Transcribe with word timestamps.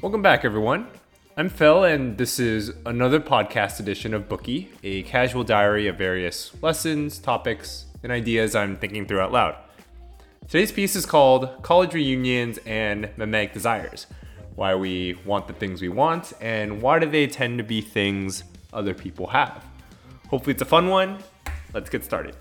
Welcome 0.00 0.22
back, 0.22 0.44
everyone. 0.44 0.86
I'm 1.36 1.48
Phil, 1.48 1.82
and 1.82 2.16
this 2.16 2.38
is 2.38 2.70
another 2.86 3.18
podcast 3.18 3.80
edition 3.80 4.14
of 4.14 4.28
Bookie, 4.28 4.70
a 4.84 5.02
casual 5.02 5.42
diary 5.42 5.88
of 5.88 5.98
various 5.98 6.52
lessons, 6.62 7.18
topics, 7.18 7.86
and 8.04 8.12
ideas 8.12 8.54
I'm 8.54 8.76
thinking 8.76 9.04
through 9.06 9.18
out 9.18 9.32
loud. 9.32 9.56
Today's 10.46 10.70
piece 10.70 10.94
is 10.94 11.04
called 11.04 11.50
College 11.62 11.94
Reunions 11.94 12.60
and 12.64 13.10
Mimetic 13.16 13.54
Desires 13.54 14.06
Why 14.54 14.76
We 14.76 15.14
Want 15.24 15.48
the 15.48 15.54
Things 15.54 15.82
We 15.82 15.88
Want, 15.88 16.32
and 16.40 16.80
Why 16.80 17.00
Do 17.00 17.10
They 17.10 17.26
Tend 17.26 17.58
to 17.58 17.64
Be 17.64 17.80
Things 17.80 18.44
Other 18.72 18.94
People 18.94 19.26
Have. 19.26 19.64
Hopefully, 20.28 20.52
it's 20.52 20.62
a 20.62 20.66
fun 20.66 20.86
one. 20.86 21.18
Let's 21.74 21.90
get 21.90 22.04
started. 22.04 22.36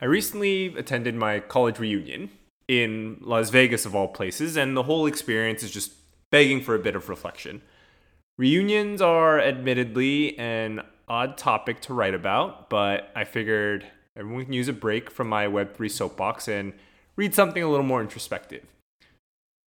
I 0.00 0.04
recently 0.04 0.74
attended 0.76 1.14
my 1.14 1.40
college 1.40 1.78
reunion 1.78 2.30
in 2.68 3.18
Las 3.20 3.50
Vegas, 3.50 3.86
of 3.86 3.94
all 3.94 4.08
places, 4.08 4.56
and 4.56 4.76
the 4.76 4.84
whole 4.84 5.06
experience 5.06 5.62
is 5.62 5.70
just 5.70 5.92
begging 6.30 6.60
for 6.60 6.74
a 6.74 6.78
bit 6.78 6.94
of 6.94 7.08
reflection. 7.08 7.62
Reunions 8.36 9.00
are 9.00 9.40
admittedly 9.40 10.38
an 10.38 10.82
odd 11.08 11.36
topic 11.36 11.80
to 11.80 11.94
write 11.94 12.14
about, 12.14 12.70
but 12.70 13.10
I 13.16 13.24
figured 13.24 13.86
everyone 14.16 14.44
can 14.44 14.52
use 14.52 14.68
a 14.68 14.72
break 14.72 15.10
from 15.10 15.28
my 15.28 15.46
Web3 15.46 15.90
soapbox 15.90 16.46
and 16.46 16.74
read 17.16 17.34
something 17.34 17.62
a 17.62 17.68
little 17.68 17.86
more 17.86 18.00
introspective. 18.00 18.64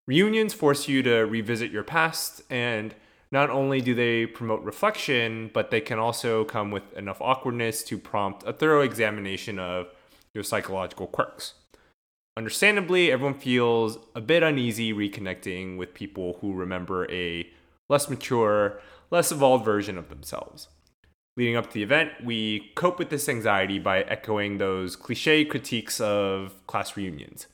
Reunions 0.06 0.54
force 0.54 0.88
you 0.88 1.02
to 1.02 1.20
revisit 1.20 1.70
your 1.70 1.84
past, 1.84 2.42
and 2.48 2.94
not 3.32 3.48
only 3.48 3.80
do 3.80 3.94
they 3.94 4.26
promote 4.26 4.62
reflection, 4.62 5.50
but 5.52 5.70
they 5.70 5.80
can 5.80 5.98
also 5.98 6.44
come 6.44 6.70
with 6.70 6.92
enough 6.92 7.20
awkwardness 7.20 7.82
to 7.84 7.96
prompt 7.96 8.46
a 8.46 8.52
thorough 8.52 8.82
examination 8.82 9.58
of 9.58 9.88
your 10.34 10.44
psychological 10.44 11.06
quirks. 11.06 11.54
Understandably, 12.36 13.10
everyone 13.10 13.38
feels 13.38 13.98
a 14.14 14.20
bit 14.20 14.42
uneasy 14.42 14.92
reconnecting 14.92 15.76
with 15.78 15.94
people 15.94 16.38
who 16.40 16.52
remember 16.52 17.10
a 17.10 17.48
less 17.88 18.08
mature, 18.08 18.80
less 19.10 19.32
evolved 19.32 19.64
version 19.64 19.98
of 19.98 20.08
themselves. 20.10 20.68
Leading 21.36 21.56
up 21.56 21.68
to 21.68 21.74
the 21.74 21.82
event, 21.82 22.10
we 22.22 22.70
cope 22.74 22.98
with 22.98 23.08
this 23.08 23.28
anxiety 23.28 23.78
by 23.78 24.02
echoing 24.02 24.58
those 24.58 24.96
cliche 24.96 25.44
critiques 25.44 26.00
of 26.00 26.54
class 26.66 26.96
reunions. 26.96 27.46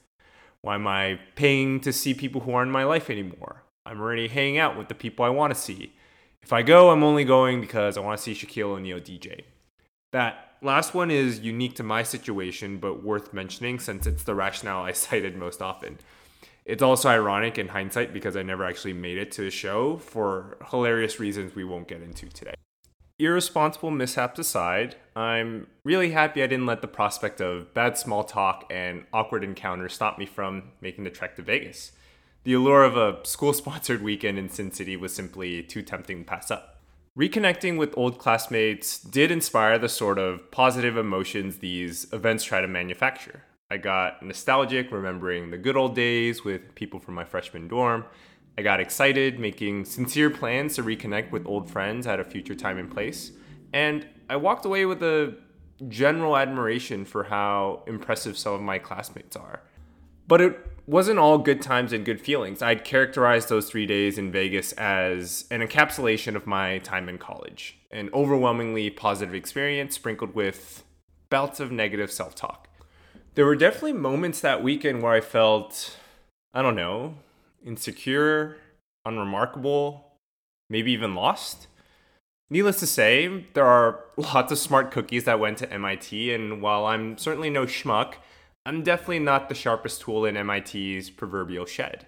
Why 0.62 0.74
am 0.74 0.88
I 0.88 1.20
paying 1.36 1.78
to 1.80 1.92
see 1.92 2.14
people 2.14 2.40
who 2.40 2.52
aren't 2.52 2.68
in 2.68 2.72
my 2.72 2.84
life 2.84 3.08
anymore? 3.08 3.62
I'm 3.88 4.00
already 4.00 4.28
hanging 4.28 4.58
out 4.58 4.76
with 4.76 4.88
the 4.88 4.94
people 4.94 5.24
I 5.24 5.30
want 5.30 5.54
to 5.54 5.58
see. 5.58 5.94
If 6.42 6.52
I 6.52 6.62
go, 6.62 6.90
I'm 6.90 7.02
only 7.02 7.24
going 7.24 7.60
because 7.60 7.96
I 7.96 8.00
want 8.00 8.18
to 8.18 8.22
see 8.22 8.34
Shaquille 8.34 8.76
O'Neal 8.76 9.00
DJ. 9.00 9.44
That 10.12 10.56
last 10.60 10.92
one 10.92 11.10
is 11.10 11.40
unique 11.40 11.74
to 11.76 11.82
my 11.82 12.02
situation, 12.02 12.78
but 12.78 13.02
worth 13.02 13.32
mentioning 13.32 13.78
since 13.78 14.06
it's 14.06 14.24
the 14.24 14.34
rationale 14.34 14.82
I 14.82 14.92
cited 15.06 15.36
most 15.36 15.62
often. 15.62 15.98
It's 16.66 16.82
also 16.82 17.08
ironic 17.08 17.56
in 17.56 17.68
hindsight 17.68 18.12
because 18.12 18.36
I 18.36 18.42
never 18.42 18.64
actually 18.64 18.92
made 18.92 19.16
it 19.16 19.32
to 19.32 19.42
the 19.42 19.50
show 19.50 19.96
for 19.96 20.58
hilarious 20.70 21.18
reasons 21.18 21.54
we 21.54 21.64
won't 21.64 21.88
get 21.88 22.02
into 22.02 22.28
today. 22.28 22.54
Irresponsible 23.18 23.90
mishaps 23.90 24.38
aside, 24.38 24.96
I'm 25.16 25.66
really 25.82 26.10
happy 26.10 26.42
I 26.42 26.46
didn't 26.46 26.66
let 26.66 26.82
the 26.82 26.88
prospect 26.88 27.40
of 27.40 27.72
bad 27.72 27.96
small 27.96 28.22
talk 28.22 28.66
and 28.70 29.06
awkward 29.14 29.44
encounters 29.44 29.94
stop 29.94 30.18
me 30.18 30.26
from 30.26 30.72
making 30.82 31.04
the 31.04 31.10
trek 31.10 31.36
to 31.36 31.42
Vegas. 31.42 31.92
The 32.44 32.54
allure 32.54 32.84
of 32.84 32.96
a 32.96 33.18
school 33.26 33.52
sponsored 33.52 34.02
weekend 34.02 34.38
in 34.38 34.48
Sin 34.48 34.70
City 34.70 34.96
was 34.96 35.14
simply 35.14 35.62
too 35.62 35.82
tempting 35.82 36.20
to 36.20 36.24
pass 36.24 36.50
up. 36.50 36.80
Reconnecting 37.18 37.78
with 37.78 37.96
old 37.96 38.18
classmates 38.18 39.00
did 39.00 39.32
inspire 39.32 39.76
the 39.76 39.88
sort 39.88 40.18
of 40.18 40.50
positive 40.52 40.96
emotions 40.96 41.58
these 41.58 42.06
events 42.12 42.44
try 42.44 42.60
to 42.60 42.68
manufacture. 42.68 43.42
I 43.70 43.76
got 43.76 44.22
nostalgic, 44.22 44.92
remembering 44.92 45.50
the 45.50 45.58
good 45.58 45.76
old 45.76 45.96
days 45.96 46.44
with 46.44 46.74
people 46.76 47.00
from 47.00 47.14
my 47.14 47.24
freshman 47.24 47.66
dorm. 47.66 48.04
I 48.56 48.62
got 48.62 48.80
excited, 48.80 49.38
making 49.38 49.84
sincere 49.84 50.30
plans 50.30 50.76
to 50.76 50.82
reconnect 50.82 51.32
with 51.32 51.44
old 51.44 51.68
friends 51.68 52.06
at 52.06 52.20
a 52.20 52.24
future 52.24 52.54
time 52.54 52.78
and 52.78 52.90
place. 52.90 53.32
And 53.72 54.06
I 54.30 54.36
walked 54.36 54.64
away 54.64 54.86
with 54.86 55.02
a 55.02 55.34
general 55.88 56.36
admiration 56.36 57.04
for 57.04 57.24
how 57.24 57.82
impressive 57.86 58.38
some 58.38 58.54
of 58.54 58.60
my 58.60 58.78
classmates 58.78 59.36
are. 59.36 59.62
But 60.28 60.40
it 60.40 60.77
wasn't 60.88 61.18
all 61.18 61.36
good 61.36 61.60
times 61.60 61.92
and 61.92 62.02
good 62.02 62.18
feelings. 62.18 62.62
I'd 62.62 62.82
characterize 62.82 63.46
those 63.46 63.68
three 63.68 63.84
days 63.84 64.16
in 64.16 64.32
Vegas 64.32 64.72
as 64.72 65.44
an 65.50 65.60
encapsulation 65.60 66.34
of 66.34 66.46
my 66.46 66.78
time 66.78 67.10
in 67.10 67.18
college, 67.18 67.78
an 67.90 68.08
overwhelmingly 68.14 68.88
positive 68.88 69.34
experience 69.34 69.96
sprinkled 69.96 70.34
with 70.34 70.84
bouts 71.28 71.60
of 71.60 71.70
negative 71.70 72.10
self 72.10 72.34
talk. 72.34 72.68
There 73.34 73.44
were 73.44 73.54
definitely 73.54 73.92
moments 73.92 74.40
that 74.40 74.62
weekend 74.62 75.02
where 75.02 75.12
I 75.12 75.20
felt, 75.20 75.98
I 76.54 76.62
don't 76.62 76.74
know, 76.74 77.16
insecure, 77.62 78.56
unremarkable, 79.04 80.12
maybe 80.70 80.90
even 80.92 81.14
lost. 81.14 81.66
Needless 82.48 82.80
to 82.80 82.86
say, 82.86 83.44
there 83.52 83.66
are 83.66 84.04
lots 84.16 84.50
of 84.52 84.58
smart 84.58 84.90
cookies 84.90 85.24
that 85.24 85.38
went 85.38 85.58
to 85.58 85.70
MIT, 85.70 86.32
and 86.32 86.62
while 86.62 86.86
I'm 86.86 87.18
certainly 87.18 87.50
no 87.50 87.66
schmuck, 87.66 88.14
I'm 88.68 88.82
definitely 88.82 89.20
not 89.20 89.48
the 89.48 89.54
sharpest 89.54 90.02
tool 90.02 90.26
in 90.26 90.34
MIT's 90.34 91.08
proverbial 91.08 91.64
shed. 91.64 92.06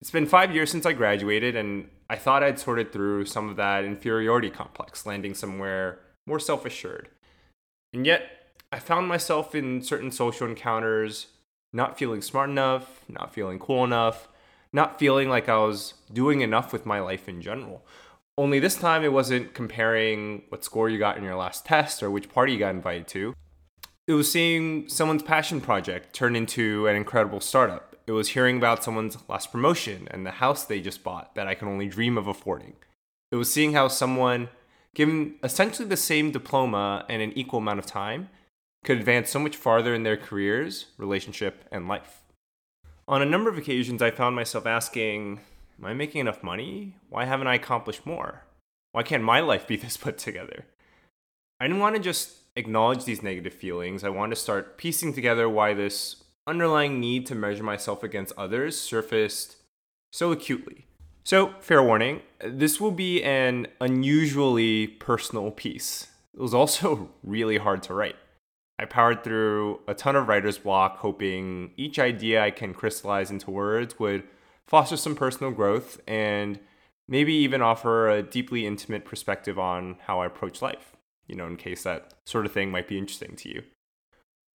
It's 0.00 0.10
been 0.10 0.26
five 0.26 0.52
years 0.52 0.72
since 0.72 0.84
I 0.84 0.92
graduated, 0.92 1.54
and 1.54 1.88
I 2.10 2.16
thought 2.16 2.42
I'd 2.42 2.58
sorted 2.58 2.92
through 2.92 3.26
some 3.26 3.48
of 3.48 3.54
that 3.54 3.84
inferiority 3.84 4.50
complex, 4.50 5.06
landing 5.06 5.34
somewhere 5.34 6.00
more 6.26 6.40
self 6.40 6.66
assured. 6.66 7.10
And 7.92 8.04
yet, 8.04 8.24
I 8.72 8.80
found 8.80 9.06
myself 9.06 9.54
in 9.54 9.82
certain 9.82 10.10
social 10.10 10.48
encounters 10.48 11.28
not 11.72 11.96
feeling 11.96 12.22
smart 12.22 12.50
enough, 12.50 13.04
not 13.08 13.32
feeling 13.32 13.60
cool 13.60 13.84
enough, 13.84 14.26
not 14.72 14.98
feeling 14.98 15.28
like 15.28 15.48
I 15.48 15.58
was 15.58 15.94
doing 16.12 16.40
enough 16.40 16.72
with 16.72 16.84
my 16.84 16.98
life 16.98 17.28
in 17.28 17.40
general. 17.40 17.86
Only 18.36 18.58
this 18.58 18.74
time 18.74 19.04
it 19.04 19.12
wasn't 19.12 19.54
comparing 19.54 20.42
what 20.48 20.64
score 20.64 20.88
you 20.88 20.98
got 20.98 21.18
in 21.18 21.22
your 21.22 21.36
last 21.36 21.64
test 21.64 22.02
or 22.02 22.10
which 22.10 22.30
party 22.30 22.54
you 22.54 22.58
got 22.58 22.74
invited 22.74 23.06
to 23.08 23.36
it 24.06 24.14
was 24.14 24.30
seeing 24.30 24.88
someone's 24.88 25.22
passion 25.22 25.60
project 25.60 26.12
turn 26.12 26.34
into 26.34 26.86
an 26.86 26.96
incredible 26.96 27.40
startup. 27.40 27.96
It 28.06 28.12
was 28.12 28.30
hearing 28.30 28.56
about 28.56 28.82
someone's 28.82 29.16
last 29.28 29.52
promotion 29.52 30.08
and 30.10 30.26
the 30.26 30.32
house 30.32 30.64
they 30.64 30.80
just 30.80 31.04
bought 31.04 31.34
that 31.34 31.46
I 31.46 31.54
can 31.54 31.68
only 31.68 31.86
dream 31.86 32.18
of 32.18 32.26
affording. 32.26 32.74
It 33.30 33.36
was 33.36 33.52
seeing 33.52 33.72
how 33.72 33.88
someone, 33.88 34.48
given 34.94 35.36
essentially 35.42 35.88
the 35.88 35.96
same 35.96 36.32
diploma 36.32 37.06
and 37.08 37.22
an 37.22 37.32
equal 37.38 37.60
amount 37.60 37.78
of 37.78 37.86
time, 37.86 38.28
could 38.84 38.98
advance 38.98 39.30
so 39.30 39.38
much 39.38 39.56
farther 39.56 39.94
in 39.94 40.02
their 40.02 40.16
careers, 40.16 40.86
relationship, 40.98 41.64
and 41.70 41.86
life. 41.86 42.22
On 43.06 43.22
a 43.22 43.26
number 43.26 43.48
of 43.48 43.56
occasions, 43.56 44.02
I 44.02 44.10
found 44.10 44.34
myself 44.34 44.66
asking, 44.66 45.40
Am 45.78 45.84
I 45.84 45.94
making 45.94 46.20
enough 46.20 46.42
money? 46.42 46.96
Why 47.08 47.24
haven't 47.24 47.46
I 47.46 47.54
accomplished 47.54 48.04
more? 48.04 48.44
Why 48.92 49.02
can't 49.02 49.22
my 49.22 49.40
life 49.40 49.66
be 49.66 49.76
this 49.76 49.96
put 49.96 50.18
together? 50.18 50.66
I 51.60 51.66
didn't 51.66 51.80
want 51.80 51.96
to 51.96 52.02
just 52.02 52.41
acknowledge 52.56 53.04
these 53.04 53.22
negative 53.22 53.54
feelings. 53.54 54.04
I 54.04 54.10
want 54.10 54.32
to 54.32 54.36
start 54.36 54.76
piecing 54.76 55.14
together 55.14 55.48
why 55.48 55.74
this 55.74 56.22
underlying 56.46 57.00
need 57.00 57.26
to 57.26 57.34
measure 57.34 57.62
myself 57.62 58.02
against 58.02 58.32
others 58.36 58.78
surfaced 58.78 59.56
so 60.10 60.32
acutely. 60.32 60.86
So, 61.24 61.54
fair 61.60 61.82
warning, 61.82 62.20
this 62.44 62.80
will 62.80 62.90
be 62.90 63.22
an 63.22 63.68
unusually 63.80 64.88
personal 64.88 65.50
piece. 65.52 66.08
It 66.34 66.40
was 66.40 66.52
also 66.52 67.10
really 67.22 67.58
hard 67.58 67.82
to 67.84 67.94
write. 67.94 68.16
I 68.78 68.86
powered 68.86 69.22
through 69.22 69.80
a 69.86 69.94
ton 69.94 70.16
of 70.16 70.26
writer's 70.26 70.58
block, 70.58 70.98
hoping 70.98 71.70
each 71.76 71.98
idea 72.00 72.42
I 72.42 72.50
can 72.50 72.74
crystallize 72.74 73.30
into 73.30 73.50
words 73.50 73.98
would 74.00 74.24
foster 74.66 74.96
some 74.96 75.14
personal 75.14 75.52
growth 75.52 76.00
and 76.08 76.58
maybe 77.06 77.32
even 77.34 77.62
offer 77.62 78.08
a 78.08 78.22
deeply 78.22 78.66
intimate 78.66 79.04
perspective 79.04 79.58
on 79.58 79.96
how 80.06 80.20
I 80.20 80.26
approach 80.26 80.60
life 80.60 80.96
you 81.26 81.34
know, 81.34 81.46
in 81.46 81.56
case 81.56 81.82
that 81.82 82.14
sort 82.26 82.46
of 82.46 82.52
thing 82.52 82.70
might 82.70 82.88
be 82.88 82.98
interesting 82.98 83.36
to 83.36 83.48
you. 83.48 83.62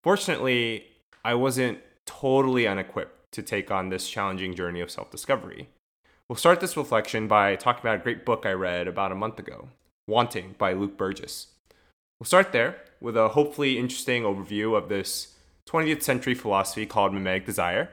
Fortunately, 0.04 0.86
I 1.24 1.34
wasn't 1.34 1.80
totally 2.06 2.68
unequipped 2.68 3.31
to 3.34 3.42
take 3.42 3.72
on 3.72 3.90
this 3.90 4.10
challenging 4.10 4.56
journey 4.56 4.81
of 4.81 4.92
self 4.92 5.12
discovery. 5.12 5.69
We'll 6.30 6.38
start 6.38 6.60
this 6.60 6.78
reflection 6.78 7.28
by 7.28 7.56
talking 7.56 7.81
about 7.81 8.00
a 8.00 8.04
great 8.04 8.25
book 8.25 8.46
I 8.46 8.52
read 8.52 8.88
about 8.88 9.12
a 9.12 9.16
month 9.16 9.40
ago, 9.40 9.69
Wanting 10.08 10.56
by 10.58 10.74
Luke 10.74 10.98
Burgis. 10.98 11.48
We'll 12.19 12.25
start 12.25 12.52
there 12.52 12.81
with 13.00 13.16
a 13.16 13.30
hopefully 13.30 13.78
interesting 13.78 14.24
overview 14.24 14.78
of 14.78 14.90
this 14.90 15.36
20th 15.69 16.02
century 16.02 16.34
philosophy 16.34 16.86
called 16.86 17.14
mimetic 17.14 17.46
desire. 17.46 17.90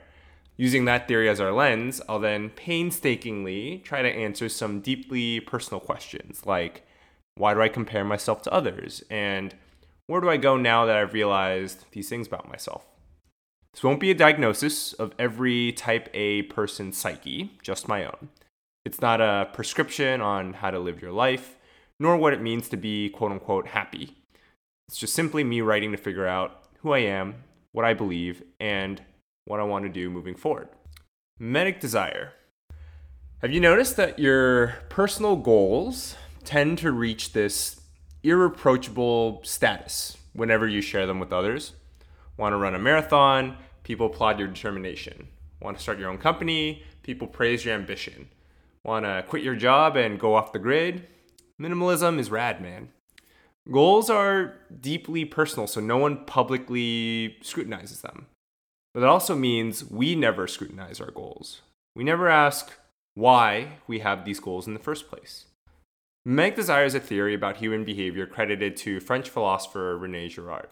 Using 0.56 0.84
that 0.84 1.08
theory 1.08 1.28
as 1.28 1.40
our 1.40 1.52
lens, 1.52 2.00
I'll 2.08 2.20
then 2.20 2.50
painstakingly 2.50 3.82
try 3.84 4.02
to 4.02 4.08
answer 4.08 4.48
some 4.48 4.80
deeply 4.80 5.40
personal 5.40 5.80
questions 5.80 6.46
like 6.46 6.86
why 7.36 7.54
do 7.54 7.62
I 7.62 7.68
compare 7.68 8.04
myself 8.04 8.42
to 8.42 8.52
others? 8.52 9.02
And 9.10 9.54
where 10.06 10.20
do 10.20 10.28
I 10.28 10.36
go 10.36 10.56
now 10.56 10.84
that 10.86 10.96
I've 10.96 11.12
realized 11.14 11.86
these 11.92 12.08
things 12.08 12.26
about 12.26 12.48
myself? 12.48 12.86
This 13.72 13.82
won't 13.82 14.00
be 14.00 14.10
a 14.10 14.14
diagnosis 14.14 14.92
of 14.92 15.12
every 15.18 15.72
type 15.72 16.08
A 16.14 16.42
person's 16.42 16.96
psyche, 16.96 17.52
just 17.62 17.88
my 17.88 18.04
own. 18.04 18.28
It's 18.84 19.00
not 19.00 19.20
a 19.20 19.48
prescription 19.52 20.20
on 20.20 20.54
how 20.54 20.70
to 20.70 20.78
live 20.78 21.02
your 21.02 21.10
life, 21.10 21.56
nor 21.98 22.16
what 22.16 22.32
it 22.32 22.42
means 22.42 22.68
to 22.68 22.76
be 22.76 23.08
quote 23.08 23.32
unquote 23.32 23.68
happy. 23.68 24.16
It's 24.86 24.98
just 24.98 25.14
simply 25.14 25.42
me 25.42 25.60
writing 25.60 25.90
to 25.90 25.96
figure 25.96 26.26
out 26.26 26.68
who 26.82 26.92
I 26.92 26.98
am, 26.98 27.36
what 27.72 27.84
I 27.84 27.94
believe, 27.94 28.42
and 28.60 29.02
what 29.46 29.58
I 29.58 29.64
want 29.64 29.84
to 29.84 29.88
do 29.88 30.10
moving 30.10 30.36
forward. 30.36 30.68
Mimetic 31.40 31.80
desire. 31.80 32.32
Have 33.40 33.50
you 33.50 33.60
noticed 33.60 33.96
that 33.96 34.18
your 34.18 34.76
personal 34.88 35.36
goals 35.36 36.14
tend 36.44 36.78
to 36.78 36.92
reach 36.92 37.32
this 37.32 37.80
irreproachable 38.22 39.40
status 39.44 40.16
whenever 40.32 40.66
you 40.66 40.80
share 40.80 41.06
them 41.06 41.20
with 41.20 41.32
others? 41.32 41.72
Want 42.36 42.52
to 42.52 42.56
run 42.56 42.74
a 42.74 42.78
marathon? 42.78 43.56
People 43.82 44.06
applaud 44.06 44.38
your 44.38 44.48
determination. 44.48 45.28
Want 45.60 45.76
to 45.76 45.82
start 45.82 45.98
your 45.98 46.10
own 46.10 46.18
company? 46.18 46.82
People 47.02 47.26
praise 47.26 47.64
your 47.64 47.74
ambition. 47.74 48.28
Want 48.82 49.04
to 49.04 49.24
quit 49.28 49.42
your 49.42 49.56
job 49.56 49.96
and 49.96 50.20
go 50.20 50.34
off 50.34 50.52
the 50.52 50.58
grid? 50.58 51.06
Minimalism 51.60 52.18
is 52.18 52.30
rad, 52.30 52.60
man. 52.60 52.90
Goals 53.70 54.10
are 54.10 54.56
deeply 54.80 55.24
personal, 55.24 55.66
so 55.66 55.80
no 55.80 55.96
one 55.96 56.24
publicly 56.26 57.36
scrutinizes 57.40 58.02
them. 58.02 58.26
But 58.92 59.00
that 59.00 59.08
also 59.08 59.34
means 59.34 59.88
we 59.90 60.14
never 60.14 60.46
scrutinize 60.46 61.00
our 61.00 61.10
goals. 61.10 61.62
We 61.96 62.04
never 62.04 62.28
ask 62.28 62.72
why 63.14 63.78
we 63.86 64.00
have 64.00 64.24
these 64.24 64.40
goals 64.40 64.66
in 64.66 64.74
the 64.74 64.80
first 64.80 65.08
place. 65.08 65.46
Mimetic 66.26 66.56
desires 66.56 66.94
a 66.94 67.00
theory 67.00 67.34
about 67.34 67.58
human 67.58 67.84
behavior 67.84 68.24
credited 68.24 68.78
to 68.78 68.98
French 68.98 69.28
philosopher 69.28 69.98
Rene 69.98 70.28
Girard. 70.28 70.68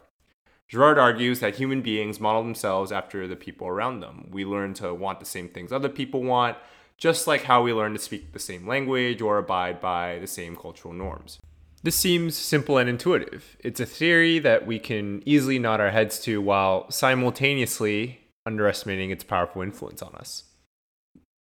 Girard 0.67 0.99
argues 0.99 1.41
that 1.41 1.57
human 1.57 1.83
beings 1.83 2.19
model 2.19 2.43
themselves 2.43 2.91
after 2.91 3.29
the 3.29 3.37
people 3.37 3.67
around 3.67 4.01
them. 4.01 4.29
We 4.31 4.47
learn 4.47 4.73
to 4.75 4.95
want 4.95 5.21
the 5.21 5.27
same 5.27 5.51
things 5.51 5.71
other 5.71 5.91
people 5.91 6.23
want, 6.23 6.57
just 6.97 7.27
like 7.27 7.43
how 7.43 7.63
we 7.63 7.75
learn 7.75 7.93
to 7.93 7.99
speak 7.99 8.33
the 8.33 8.39
same 8.39 8.67
language 8.67 9.21
or 9.21 9.37
abide 9.37 9.79
by 9.79 10.19
the 10.21 10.27
same 10.27 10.57
cultural 10.57 10.95
norms. 10.95 11.39
This 11.83 11.97
seems 11.97 12.35
simple 12.35 12.79
and 12.79 12.89
intuitive. 12.89 13.59
It's 13.61 13.81
a 13.81 13.85
theory 13.85 14.39
that 14.39 14.67
we 14.67 14.79
can 14.79 15.23
easily 15.27 15.59
nod 15.59 15.81
our 15.83 15.91
heads 15.91 16.19
to 16.21 16.41
while 16.41 16.91
simultaneously 16.91 18.21
underestimating 18.47 19.11
its 19.11 19.23
powerful 19.23 19.61
influence 19.61 20.01
on 20.01 20.15
us. 20.15 20.45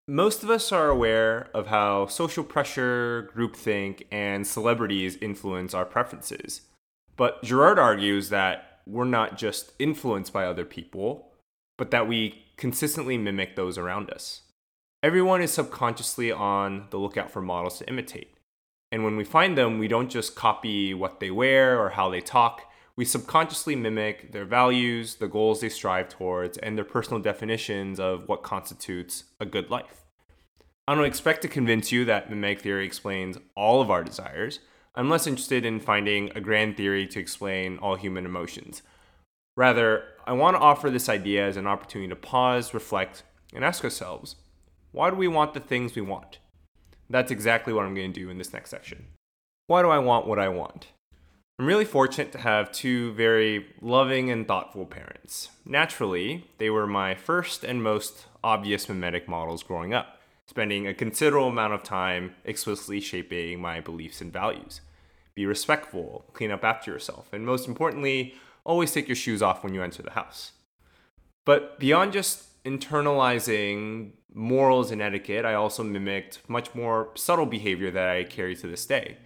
Most 0.08 0.42
of 0.42 0.50
us 0.50 0.72
are 0.72 0.88
aware 0.88 1.48
of 1.54 1.68
how 1.68 2.06
social 2.06 2.42
pressure, 2.42 3.30
groupthink, 3.34 4.06
and 4.10 4.44
celebrities 4.44 5.16
influence 5.20 5.74
our 5.74 5.84
preferences. 5.84 6.62
But 7.16 7.42
Girard 7.44 7.78
argues 7.78 8.28
that 8.30 8.80
we're 8.84 9.04
not 9.04 9.38
just 9.38 9.72
influenced 9.78 10.32
by 10.32 10.44
other 10.44 10.64
people, 10.64 11.28
but 11.78 11.92
that 11.92 12.08
we 12.08 12.42
consistently 12.56 13.16
mimic 13.16 13.54
those 13.54 13.78
around 13.78 14.10
us. 14.10 14.42
Everyone 15.04 15.40
is 15.40 15.52
subconsciously 15.52 16.32
on 16.32 16.88
the 16.90 16.98
lookout 16.98 17.30
for 17.30 17.40
models 17.40 17.78
to 17.78 17.88
imitate. 17.88 18.34
And 18.90 19.04
when 19.04 19.16
we 19.16 19.24
find 19.24 19.56
them, 19.56 19.78
we 19.78 19.86
don't 19.86 20.10
just 20.10 20.34
copy 20.34 20.94
what 20.94 21.20
they 21.20 21.30
wear 21.30 21.80
or 21.80 21.90
how 21.90 22.10
they 22.10 22.20
talk, 22.20 22.71
we 22.96 23.04
subconsciously 23.04 23.74
mimic 23.74 24.32
their 24.32 24.44
values, 24.44 25.16
the 25.16 25.28
goals 25.28 25.60
they 25.60 25.68
strive 25.68 26.08
towards, 26.08 26.58
and 26.58 26.76
their 26.76 26.84
personal 26.84 27.20
definitions 27.20 27.98
of 27.98 28.28
what 28.28 28.42
constitutes 28.42 29.24
a 29.40 29.46
good 29.46 29.70
life. 29.70 30.04
I 30.86 30.94
don't 30.94 31.04
expect 31.04 31.42
to 31.42 31.48
convince 31.48 31.92
you 31.92 32.04
that 32.04 32.28
mimetic 32.28 32.60
theory 32.60 32.84
explains 32.84 33.38
all 33.56 33.80
of 33.80 33.90
our 33.90 34.04
desires. 34.04 34.58
I'm 34.94 35.08
less 35.08 35.26
interested 35.26 35.64
in 35.64 35.80
finding 35.80 36.30
a 36.34 36.40
grand 36.40 36.76
theory 36.76 37.06
to 37.06 37.20
explain 37.20 37.78
all 37.78 37.94
human 37.94 38.26
emotions. 38.26 38.82
Rather, 39.56 40.04
I 40.26 40.32
want 40.32 40.56
to 40.56 40.62
offer 40.62 40.90
this 40.90 41.08
idea 41.08 41.46
as 41.46 41.56
an 41.56 41.66
opportunity 41.66 42.08
to 42.08 42.16
pause, 42.16 42.74
reflect, 42.74 43.22
and 43.54 43.64
ask 43.64 43.84
ourselves 43.84 44.36
why 44.90 45.08
do 45.08 45.16
we 45.16 45.28
want 45.28 45.54
the 45.54 45.60
things 45.60 45.94
we 45.94 46.02
want? 46.02 46.38
That's 47.08 47.30
exactly 47.30 47.72
what 47.72 47.86
I'm 47.86 47.94
going 47.94 48.12
to 48.12 48.20
do 48.20 48.28
in 48.28 48.36
this 48.36 48.52
next 48.52 48.68
section. 48.68 49.06
Why 49.66 49.80
do 49.80 49.88
I 49.88 49.98
want 49.98 50.26
what 50.26 50.38
I 50.38 50.48
want? 50.48 50.88
I'm 51.62 51.68
really 51.68 51.84
fortunate 51.84 52.32
to 52.32 52.38
have 52.38 52.72
two 52.72 53.12
very 53.12 53.68
loving 53.80 54.32
and 54.32 54.48
thoughtful 54.48 54.84
parents. 54.84 55.48
Naturally, 55.64 56.50
they 56.58 56.70
were 56.70 56.88
my 56.88 57.14
first 57.14 57.62
and 57.62 57.80
most 57.80 58.26
obvious 58.42 58.88
mimetic 58.88 59.28
models 59.28 59.62
growing 59.62 59.94
up, 59.94 60.18
spending 60.44 60.88
a 60.88 60.92
considerable 60.92 61.46
amount 61.46 61.72
of 61.72 61.84
time 61.84 62.34
explicitly 62.44 63.00
shaping 63.00 63.60
my 63.60 63.78
beliefs 63.78 64.20
and 64.20 64.32
values. 64.32 64.80
Be 65.36 65.46
respectful, 65.46 66.24
clean 66.32 66.50
up 66.50 66.64
after 66.64 66.90
yourself, 66.90 67.32
and 67.32 67.46
most 67.46 67.68
importantly, 67.68 68.34
always 68.64 68.90
take 68.90 69.06
your 69.06 69.14
shoes 69.14 69.40
off 69.40 69.62
when 69.62 69.72
you 69.72 69.84
enter 69.84 70.02
the 70.02 70.10
house. 70.10 70.50
But 71.44 71.78
beyond 71.78 72.12
just 72.12 72.60
internalizing 72.64 74.14
morals 74.34 74.90
and 74.90 75.00
etiquette, 75.00 75.44
I 75.44 75.54
also 75.54 75.84
mimicked 75.84 76.40
much 76.48 76.74
more 76.74 77.10
subtle 77.14 77.46
behavior 77.46 77.92
that 77.92 78.08
I 78.08 78.24
carry 78.24 78.56
to 78.56 78.66
this 78.66 78.84
day 78.84 79.18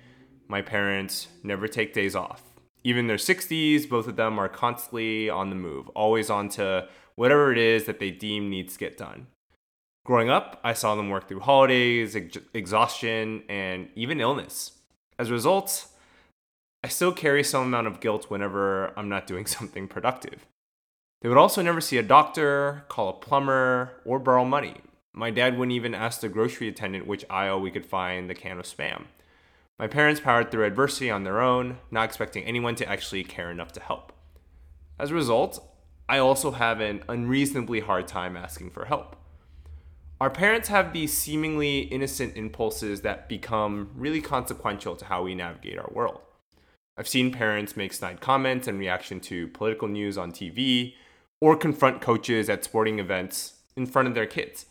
my 0.48 0.62
parents 0.62 1.28
never 1.42 1.68
take 1.68 1.92
days 1.92 2.14
off. 2.14 2.42
Even 2.84 3.06
their 3.06 3.16
60s, 3.16 3.88
both 3.88 4.06
of 4.06 4.16
them 4.16 4.38
are 4.38 4.48
constantly 4.48 5.28
on 5.28 5.50
the 5.50 5.56
move, 5.56 5.88
always 5.90 6.30
on 6.30 6.48
to 6.50 6.88
whatever 7.16 7.50
it 7.50 7.58
is 7.58 7.84
that 7.84 7.98
they 7.98 8.10
deem 8.10 8.48
needs 8.48 8.74
to 8.74 8.78
get 8.78 8.96
done. 8.96 9.26
Growing 10.04 10.30
up, 10.30 10.60
I 10.62 10.72
saw 10.72 10.94
them 10.94 11.10
work 11.10 11.26
through 11.26 11.40
holidays, 11.40 12.14
ex- 12.14 12.38
exhaustion, 12.54 13.42
and 13.48 13.88
even 13.96 14.20
illness. 14.20 14.72
As 15.18 15.30
a 15.30 15.32
result, 15.32 15.88
I 16.84 16.88
still 16.88 17.12
carry 17.12 17.42
some 17.42 17.64
amount 17.64 17.88
of 17.88 17.98
guilt 17.98 18.30
whenever 18.30 18.96
I'm 18.96 19.08
not 19.08 19.26
doing 19.26 19.46
something 19.46 19.88
productive. 19.88 20.46
They 21.22 21.28
would 21.28 21.38
also 21.38 21.62
never 21.62 21.80
see 21.80 21.98
a 21.98 22.04
doctor, 22.04 22.84
call 22.88 23.08
a 23.08 23.14
plumber, 23.14 24.00
or 24.04 24.20
borrow 24.20 24.44
money. 24.44 24.76
My 25.12 25.30
dad 25.30 25.58
wouldn't 25.58 25.74
even 25.74 25.94
ask 25.94 26.20
the 26.20 26.28
grocery 26.28 26.68
attendant 26.68 27.06
which 27.06 27.24
aisle 27.28 27.60
we 27.60 27.72
could 27.72 27.86
find 27.86 28.30
the 28.30 28.34
can 28.34 28.60
of 28.60 28.66
spam. 28.66 29.06
My 29.78 29.86
parents 29.86 30.20
powered 30.20 30.50
through 30.50 30.64
adversity 30.64 31.10
on 31.10 31.24
their 31.24 31.40
own, 31.40 31.78
not 31.90 32.06
expecting 32.06 32.44
anyone 32.44 32.76
to 32.76 32.88
actually 32.88 33.24
care 33.24 33.50
enough 33.50 33.72
to 33.72 33.80
help. 33.80 34.12
As 34.98 35.10
a 35.10 35.14
result, 35.14 35.62
I 36.08 36.18
also 36.18 36.52
have 36.52 36.80
an 36.80 37.02
unreasonably 37.08 37.80
hard 37.80 38.08
time 38.08 38.36
asking 38.36 38.70
for 38.70 38.86
help. 38.86 39.16
Our 40.18 40.30
parents 40.30 40.68
have 40.68 40.94
these 40.94 41.12
seemingly 41.12 41.80
innocent 41.80 42.36
impulses 42.36 43.02
that 43.02 43.28
become 43.28 43.90
really 43.94 44.22
consequential 44.22 44.96
to 44.96 45.04
how 45.04 45.22
we 45.22 45.34
navigate 45.34 45.78
our 45.78 45.90
world. 45.92 46.22
I've 46.96 47.08
seen 47.08 47.30
parents 47.30 47.76
make 47.76 47.92
snide 47.92 48.22
comments 48.22 48.66
in 48.66 48.78
reaction 48.78 49.20
to 49.20 49.48
political 49.48 49.88
news 49.88 50.16
on 50.16 50.32
TV 50.32 50.94
or 51.38 51.54
confront 51.54 52.00
coaches 52.00 52.48
at 52.48 52.64
sporting 52.64 52.98
events 52.98 53.56
in 53.76 53.84
front 53.84 54.08
of 54.08 54.14
their 54.14 54.24
kids. 54.24 54.64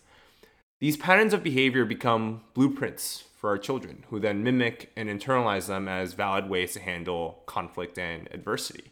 These 0.79 0.97
patterns 0.97 1.33
of 1.33 1.43
behavior 1.43 1.85
become 1.85 2.41
blueprints 2.55 3.25
for 3.45 3.51
our 3.51 3.59
children, 3.59 4.03
who 4.09 4.19
then 4.19 4.41
mimic 4.41 4.91
and 4.97 5.07
internalize 5.07 5.67
them 5.67 5.87
as 5.87 6.13
valid 6.13 6.49
ways 6.49 6.73
to 6.73 6.79
handle 6.79 7.43
conflict 7.45 7.95
and 7.99 8.27
adversity. 8.31 8.91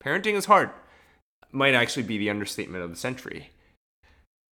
Parenting 0.00 0.34
is 0.34 0.44
hard, 0.44 0.70
might 1.50 1.74
actually 1.74 2.04
be 2.04 2.18
the 2.18 2.30
understatement 2.30 2.84
of 2.84 2.90
the 2.90 2.96
century. 2.96 3.50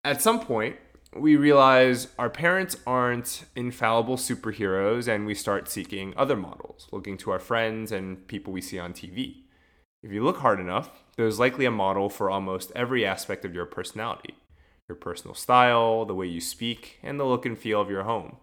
At 0.02 0.21
some 0.21 0.40
point, 0.40 0.75
we 1.14 1.37
realize 1.37 2.09
our 2.19 2.28
parents 2.28 2.78
aren't 2.85 3.45
infallible 3.54 4.16
superheroes 4.16 5.07
and 5.07 5.25
we 5.25 5.37
start 5.37 5.69
seeking 5.69 6.12
other 6.16 6.35
models, 6.35 6.88
looking 6.90 7.16
to 7.19 7.30
our 7.30 7.38
friends 7.38 7.92
and 7.92 8.26
people 8.26 8.52
we 8.52 8.61
see 8.61 8.80
on 8.80 8.92
TV. 8.92 9.42
If 10.02 10.11
you 10.11 10.25
look 10.25 10.38
hard 10.38 10.59
enough, 10.59 11.04
there's 11.16 11.38
likely 11.38 11.64
a 11.64 11.71
model 11.71 12.11
for 12.11 12.28
almost 12.28 12.73
every 12.75 13.07
aspect 13.07 13.45
of 13.45 13.54
your 13.54 13.66
personality 13.66 14.35
your 14.88 14.97
personal 14.97 15.35
style, 15.35 16.04
the 16.04 16.14
way 16.14 16.26
you 16.26 16.40
speak, 16.40 17.00
and 17.02 17.19
the 17.19 17.25
look 17.25 17.45
and 17.45 17.59
feel 17.59 17.80
of 17.80 17.90
your 17.90 18.04
home. 18.04 18.37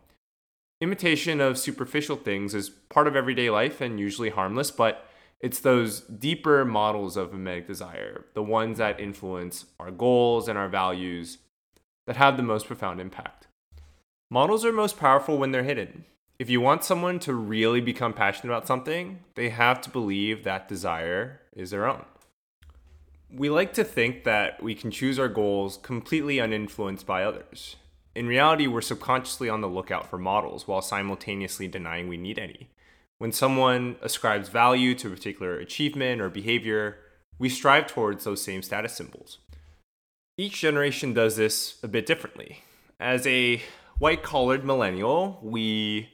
Imitation 0.83 1.39
of 1.39 1.57
superficial 1.57 2.17
things 2.17 2.53
is 2.53 2.69
part 2.69 3.07
of 3.07 3.15
everyday 3.15 3.49
life 3.49 3.79
and 3.79 4.01
usually 4.01 4.31
harmless, 4.31 4.69
but 4.69 5.07
it's 5.39 5.61
those 5.61 6.01
deeper 6.01 6.65
models 6.65 7.15
of 7.15 7.31
mimetic 7.31 7.67
desire, 7.67 8.25
the 8.33 8.43
ones 8.43 8.79
that 8.79 8.99
influence 8.99 9.63
our 9.79 9.91
goals 9.91 10.49
and 10.49 10.57
our 10.57 10.67
values, 10.67 11.37
that 12.05 12.17
have 12.17 12.35
the 12.35 12.43
most 12.43 12.67
profound 12.67 12.99
impact. 12.99 13.47
Models 14.29 14.65
are 14.65 14.73
most 14.73 14.97
powerful 14.97 15.37
when 15.37 15.51
they're 15.51 15.63
hidden. 15.63 16.03
If 16.37 16.49
you 16.49 16.59
want 16.59 16.83
someone 16.83 17.17
to 17.19 17.33
really 17.33 17.79
become 17.79 18.11
passionate 18.11 18.51
about 18.51 18.67
something, 18.67 19.19
they 19.35 19.51
have 19.51 19.79
to 19.83 19.89
believe 19.89 20.43
that 20.43 20.67
desire 20.67 21.39
is 21.55 21.69
their 21.71 21.87
own. 21.87 22.03
We 23.33 23.49
like 23.49 23.71
to 23.75 23.85
think 23.85 24.25
that 24.25 24.61
we 24.61 24.75
can 24.75 24.91
choose 24.91 25.17
our 25.17 25.29
goals 25.29 25.77
completely 25.77 26.41
uninfluenced 26.41 27.05
by 27.05 27.23
others. 27.23 27.77
In 28.15 28.27
reality, 28.27 28.67
we're 28.67 28.81
subconsciously 28.81 29.49
on 29.49 29.61
the 29.61 29.67
lookout 29.67 30.07
for 30.07 30.19
models 30.19 30.67
while 30.67 30.83
simultaneously 30.83 31.67
denying 31.67 32.07
we 32.07 32.17
need 32.17 32.37
any. 32.37 32.69
When 33.17 33.31
someone 33.31 33.95
ascribes 34.01 34.49
value 34.49 34.93
to 34.95 35.07
a 35.07 35.11
particular 35.11 35.57
achievement 35.57 36.21
or 36.21 36.29
behavior, 36.29 36.97
we 37.39 37.49
strive 37.49 37.87
towards 37.87 38.23
those 38.23 38.43
same 38.43 38.61
status 38.61 38.93
symbols. 38.93 39.39
Each 40.37 40.59
generation 40.59 41.13
does 41.13 41.37
this 41.37 41.79
a 41.81 41.87
bit 41.87 42.05
differently. 42.05 42.63
As 42.99 43.25
a 43.25 43.61
white 43.97 44.21
collared 44.21 44.63
millennial, 44.63 45.39
we 45.41 46.09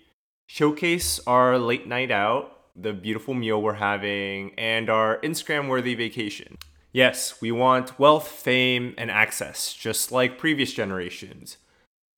showcase 0.48 1.20
our 1.28 1.58
late 1.58 1.86
night 1.86 2.12
out, 2.12 2.58
the 2.78 2.94
beautiful 2.94 3.34
meal 3.34 3.62
we're 3.62 3.74
having, 3.74 4.54
and 4.58 4.90
our 4.90 5.20
Instagram 5.20 5.68
worthy 5.68 5.96
vacation. 5.96 6.58
Yes, 6.94 7.42
we 7.42 7.52
want 7.52 8.00
wealth, 8.00 8.28
fame, 8.28 8.94
and 8.98 9.12
access, 9.12 9.74
just 9.74 10.14
like 10.14 10.38
previous 10.38 10.72
generations 10.74 11.58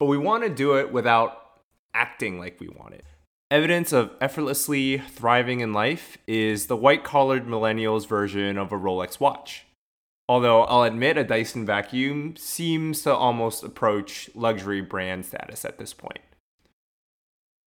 but 0.01 0.07
we 0.07 0.17
want 0.17 0.41
to 0.41 0.49
do 0.49 0.79
it 0.79 0.91
without 0.91 1.61
acting 1.93 2.39
like 2.39 2.59
we 2.59 2.67
want 2.67 2.95
it. 2.95 3.05
evidence 3.51 3.93
of 3.93 4.09
effortlessly 4.19 4.97
thriving 4.97 5.59
in 5.59 5.73
life 5.73 6.17
is 6.25 6.65
the 6.65 6.75
white 6.75 7.03
collared 7.03 7.45
millennials 7.45 8.07
version 8.07 8.57
of 8.57 8.71
a 8.71 8.79
Rolex 8.79 9.19
watch. 9.19 9.67
Although 10.27 10.63
I'll 10.63 10.81
admit 10.81 11.19
a 11.19 11.23
Dyson 11.23 11.67
vacuum 11.67 12.35
seems 12.35 13.03
to 13.03 13.13
almost 13.13 13.63
approach 13.63 14.27
luxury 14.33 14.81
brand 14.81 15.23
status 15.23 15.65
at 15.65 15.77
this 15.77 15.93
point. 15.93 16.21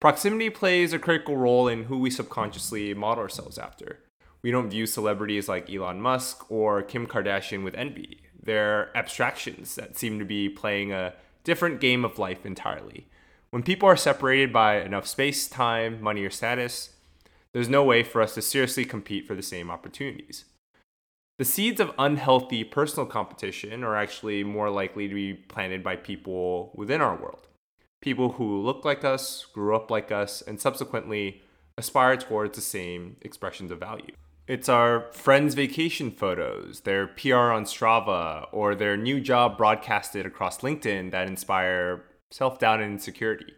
Proximity 0.00 0.50
plays 0.50 0.92
a 0.92 0.98
critical 0.98 1.36
role 1.36 1.68
in 1.68 1.84
who 1.84 1.98
we 2.00 2.10
subconsciously 2.10 2.94
model 2.94 3.22
ourselves 3.22 3.58
after. 3.58 4.00
We 4.42 4.50
don't 4.50 4.70
view 4.70 4.86
celebrities 4.86 5.48
like 5.48 5.70
Elon 5.70 6.00
Musk 6.00 6.50
or 6.50 6.82
Kim 6.82 7.06
Kardashian 7.06 7.62
with 7.62 7.76
envy. 7.76 8.22
They're 8.42 8.90
abstractions 8.96 9.76
that 9.76 9.96
seem 9.96 10.18
to 10.18 10.24
be 10.24 10.48
playing 10.48 10.90
a 10.90 11.14
different 11.44 11.80
game 11.80 12.04
of 12.04 12.18
life 12.18 12.44
entirely. 12.44 13.06
When 13.50 13.62
people 13.62 13.88
are 13.88 13.96
separated 13.96 14.52
by 14.52 14.80
enough 14.80 15.06
space, 15.06 15.46
time, 15.46 16.02
money, 16.02 16.24
or 16.24 16.30
status, 16.30 16.90
there's 17.52 17.68
no 17.68 17.84
way 17.84 18.02
for 18.02 18.20
us 18.20 18.34
to 18.34 18.42
seriously 18.42 18.84
compete 18.84 19.26
for 19.26 19.36
the 19.36 19.42
same 19.42 19.70
opportunities. 19.70 20.44
The 21.38 21.44
seeds 21.44 21.80
of 21.80 21.92
unhealthy 21.98 22.64
personal 22.64 23.06
competition 23.06 23.84
are 23.84 23.96
actually 23.96 24.42
more 24.44 24.70
likely 24.70 25.08
to 25.08 25.14
be 25.14 25.34
planted 25.34 25.82
by 25.82 25.96
people 25.96 26.72
within 26.74 27.00
our 27.00 27.16
world. 27.16 27.46
People 28.00 28.32
who 28.32 28.60
look 28.60 28.84
like 28.84 29.04
us, 29.04 29.46
grew 29.52 29.74
up 29.74 29.90
like 29.90 30.10
us, 30.10 30.42
and 30.42 30.60
subsequently 30.60 31.42
aspire 31.76 32.16
towards 32.16 32.56
the 32.56 32.62
same 32.62 33.16
expressions 33.20 33.70
of 33.70 33.80
value. 33.80 34.14
It's 34.46 34.68
our 34.68 35.10
friends' 35.12 35.54
vacation 35.54 36.10
photos, 36.10 36.80
their 36.80 37.06
PR 37.06 37.50
on 37.50 37.64
Strava, 37.64 38.46
or 38.52 38.74
their 38.74 38.94
new 38.94 39.18
job 39.18 39.56
broadcasted 39.56 40.26
across 40.26 40.58
LinkedIn 40.58 41.12
that 41.12 41.28
inspire 41.28 42.04
self 42.30 42.58
doubt 42.58 42.80
and 42.80 42.92
insecurity. 42.92 43.54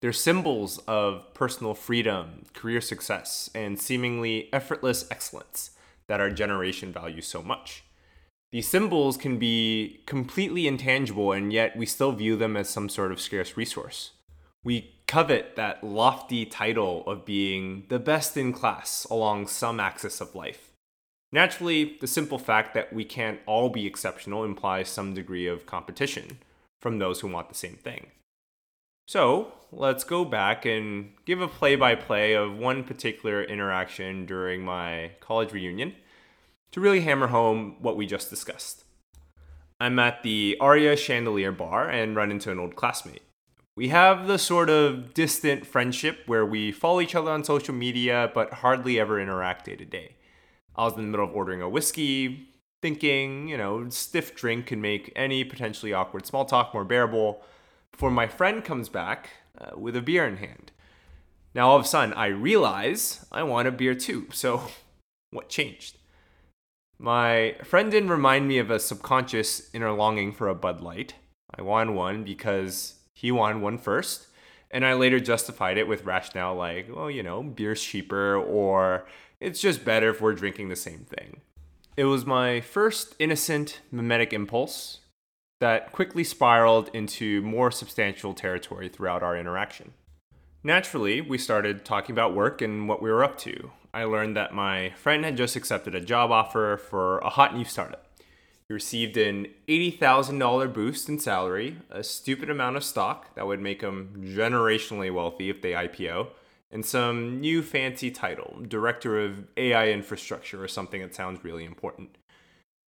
They're 0.00 0.12
symbols 0.12 0.78
of 0.86 1.34
personal 1.34 1.74
freedom, 1.74 2.44
career 2.52 2.80
success, 2.80 3.50
and 3.56 3.80
seemingly 3.80 4.50
effortless 4.52 5.10
excellence 5.10 5.70
that 6.06 6.20
our 6.20 6.30
generation 6.30 6.92
values 6.92 7.26
so 7.26 7.42
much. 7.42 7.82
These 8.52 8.68
symbols 8.68 9.16
can 9.16 9.38
be 9.38 10.04
completely 10.06 10.68
intangible, 10.68 11.32
and 11.32 11.52
yet 11.52 11.76
we 11.76 11.86
still 11.86 12.12
view 12.12 12.36
them 12.36 12.56
as 12.56 12.68
some 12.68 12.88
sort 12.88 13.10
of 13.10 13.20
scarce 13.20 13.56
resource. 13.56 14.12
We 14.62 14.94
covet 15.14 15.54
that 15.54 15.84
lofty 15.84 16.44
title 16.44 17.04
of 17.06 17.24
being 17.24 17.84
the 17.88 18.00
best 18.00 18.36
in 18.36 18.52
class 18.52 19.06
along 19.08 19.46
some 19.46 19.78
axis 19.78 20.20
of 20.20 20.34
life. 20.34 20.72
Naturally, 21.30 21.96
the 22.00 22.08
simple 22.08 22.36
fact 22.36 22.74
that 22.74 22.92
we 22.92 23.04
can't 23.04 23.38
all 23.46 23.68
be 23.68 23.86
exceptional 23.86 24.42
implies 24.42 24.88
some 24.88 25.14
degree 25.14 25.46
of 25.46 25.66
competition 25.66 26.38
from 26.82 26.98
those 26.98 27.20
who 27.20 27.28
want 27.28 27.48
the 27.48 27.54
same 27.54 27.76
thing. 27.76 28.08
So, 29.06 29.52
let's 29.70 30.02
go 30.02 30.24
back 30.24 30.64
and 30.64 31.12
give 31.24 31.40
a 31.40 31.46
play 31.46 31.76
by 31.76 31.94
play 31.94 32.32
of 32.32 32.58
one 32.58 32.82
particular 32.82 33.44
interaction 33.44 34.26
during 34.26 34.64
my 34.64 35.12
college 35.20 35.52
reunion 35.52 35.94
to 36.72 36.80
really 36.80 37.02
hammer 37.02 37.28
home 37.28 37.76
what 37.78 37.96
we 37.96 38.04
just 38.04 38.30
discussed. 38.30 38.82
I'm 39.78 40.00
at 40.00 40.24
the 40.24 40.56
Aria 40.60 40.96
Chandelier 40.96 41.52
Bar 41.52 41.88
and 41.88 42.16
run 42.16 42.32
into 42.32 42.50
an 42.50 42.58
old 42.58 42.74
classmate. 42.74 43.22
We 43.76 43.88
have 43.88 44.28
the 44.28 44.38
sort 44.38 44.70
of 44.70 45.14
distant 45.14 45.66
friendship 45.66 46.20
where 46.26 46.46
we 46.46 46.70
follow 46.70 47.00
each 47.00 47.16
other 47.16 47.32
on 47.32 47.42
social 47.42 47.74
media 47.74 48.30
but 48.32 48.54
hardly 48.54 49.00
ever 49.00 49.20
interact 49.20 49.64
day 49.64 49.74
to 49.74 49.84
day. 49.84 50.14
I 50.76 50.84
was 50.84 50.94
in 50.94 51.02
the 51.02 51.08
middle 51.08 51.26
of 51.26 51.34
ordering 51.34 51.60
a 51.60 51.68
whiskey, 51.68 52.50
thinking, 52.82 53.48
you 53.48 53.56
know, 53.56 53.88
stiff 53.88 54.36
drink 54.36 54.66
can 54.66 54.80
make 54.80 55.12
any 55.16 55.42
potentially 55.42 55.92
awkward 55.92 56.24
small 56.24 56.44
talk 56.44 56.72
more 56.72 56.84
bearable 56.84 57.42
before 57.90 58.12
my 58.12 58.28
friend 58.28 58.64
comes 58.64 58.88
back 58.88 59.30
uh, 59.58 59.76
with 59.76 59.96
a 59.96 60.02
beer 60.02 60.24
in 60.26 60.36
hand. 60.36 60.70
Now, 61.52 61.70
all 61.70 61.76
of 61.76 61.84
a 61.84 61.88
sudden, 61.88 62.12
I 62.14 62.26
realize 62.26 63.26
I 63.32 63.42
want 63.42 63.68
a 63.68 63.72
beer 63.72 63.94
too. 63.94 64.26
So, 64.32 64.62
what 65.30 65.48
changed? 65.48 65.98
My 66.98 67.56
friend 67.64 67.90
didn't 67.90 68.10
remind 68.10 68.46
me 68.46 68.58
of 68.58 68.70
a 68.70 68.78
subconscious 68.78 69.70
inner 69.74 69.92
longing 69.92 70.32
for 70.32 70.48
a 70.48 70.54
Bud 70.54 70.80
Light. 70.80 71.14
I 71.56 71.62
wanted 71.62 71.94
one 71.94 72.22
because 72.22 72.94
he 73.14 73.32
wanted 73.32 73.62
one 73.62 73.78
first. 73.78 74.26
And 74.70 74.84
I 74.84 74.94
later 74.94 75.20
justified 75.20 75.78
it 75.78 75.86
with 75.86 76.04
rationale 76.04 76.54
like, 76.54 76.88
well, 76.94 77.10
you 77.10 77.22
know, 77.22 77.42
beer's 77.42 77.82
cheaper 77.82 78.36
or 78.36 79.06
it's 79.40 79.60
just 79.60 79.84
better 79.84 80.10
if 80.10 80.20
we're 80.20 80.32
drinking 80.34 80.68
the 80.68 80.76
same 80.76 81.06
thing. 81.06 81.40
It 81.96 82.04
was 82.04 82.26
my 82.26 82.60
first 82.60 83.14
innocent 83.20 83.80
mimetic 83.92 84.32
impulse 84.32 85.00
that 85.60 85.92
quickly 85.92 86.24
spiraled 86.24 86.90
into 86.92 87.40
more 87.42 87.70
substantial 87.70 88.34
territory 88.34 88.88
throughout 88.88 89.22
our 89.22 89.36
interaction. 89.36 89.92
Naturally, 90.64 91.20
we 91.20 91.38
started 91.38 91.84
talking 91.84 92.12
about 92.12 92.34
work 92.34 92.60
and 92.60 92.88
what 92.88 93.00
we 93.00 93.10
were 93.10 93.22
up 93.22 93.38
to. 93.38 93.70
I 93.92 94.04
learned 94.04 94.36
that 94.36 94.52
my 94.52 94.90
friend 94.96 95.24
had 95.24 95.36
just 95.36 95.54
accepted 95.54 95.94
a 95.94 96.00
job 96.00 96.32
offer 96.32 96.76
for 96.76 97.18
a 97.18 97.28
hot 97.28 97.54
new 97.54 97.64
startup. 97.64 98.03
He 98.68 98.74
received 98.74 99.16
an 99.16 99.48
$80,000 99.68 100.72
boost 100.72 101.08
in 101.08 101.18
salary, 101.18 101.76
a 101.90 102.02
stupid 102.02 102.48
amount 102.48 102.76
of 102.76 102.84
stock 102.84 103.34
that 103.34 103.46
would 103.46 103.60
make 103.60 103.82
him 103.82 104.14
generationally 104.24 105.12
wealthy 105.12 105.50
if 105.50 105.60
they 105.60 105.72
IPO, 105.72 106.28
and 106.70 106.84
some 106.84 107.40
new 107.40 107.62
fancy 107.62 108.10
title, 108.10 108.60
Director 108.66 109.20
of 109.20 109.46
AI 109.58 109.88
Infrastructure, 109.88 110.62
or 110.62 110.68
something 110.68 111.02
that 111.02 111.14
sounds 111.14 111.44
really 111.44 111.64
important. 111.64 112.16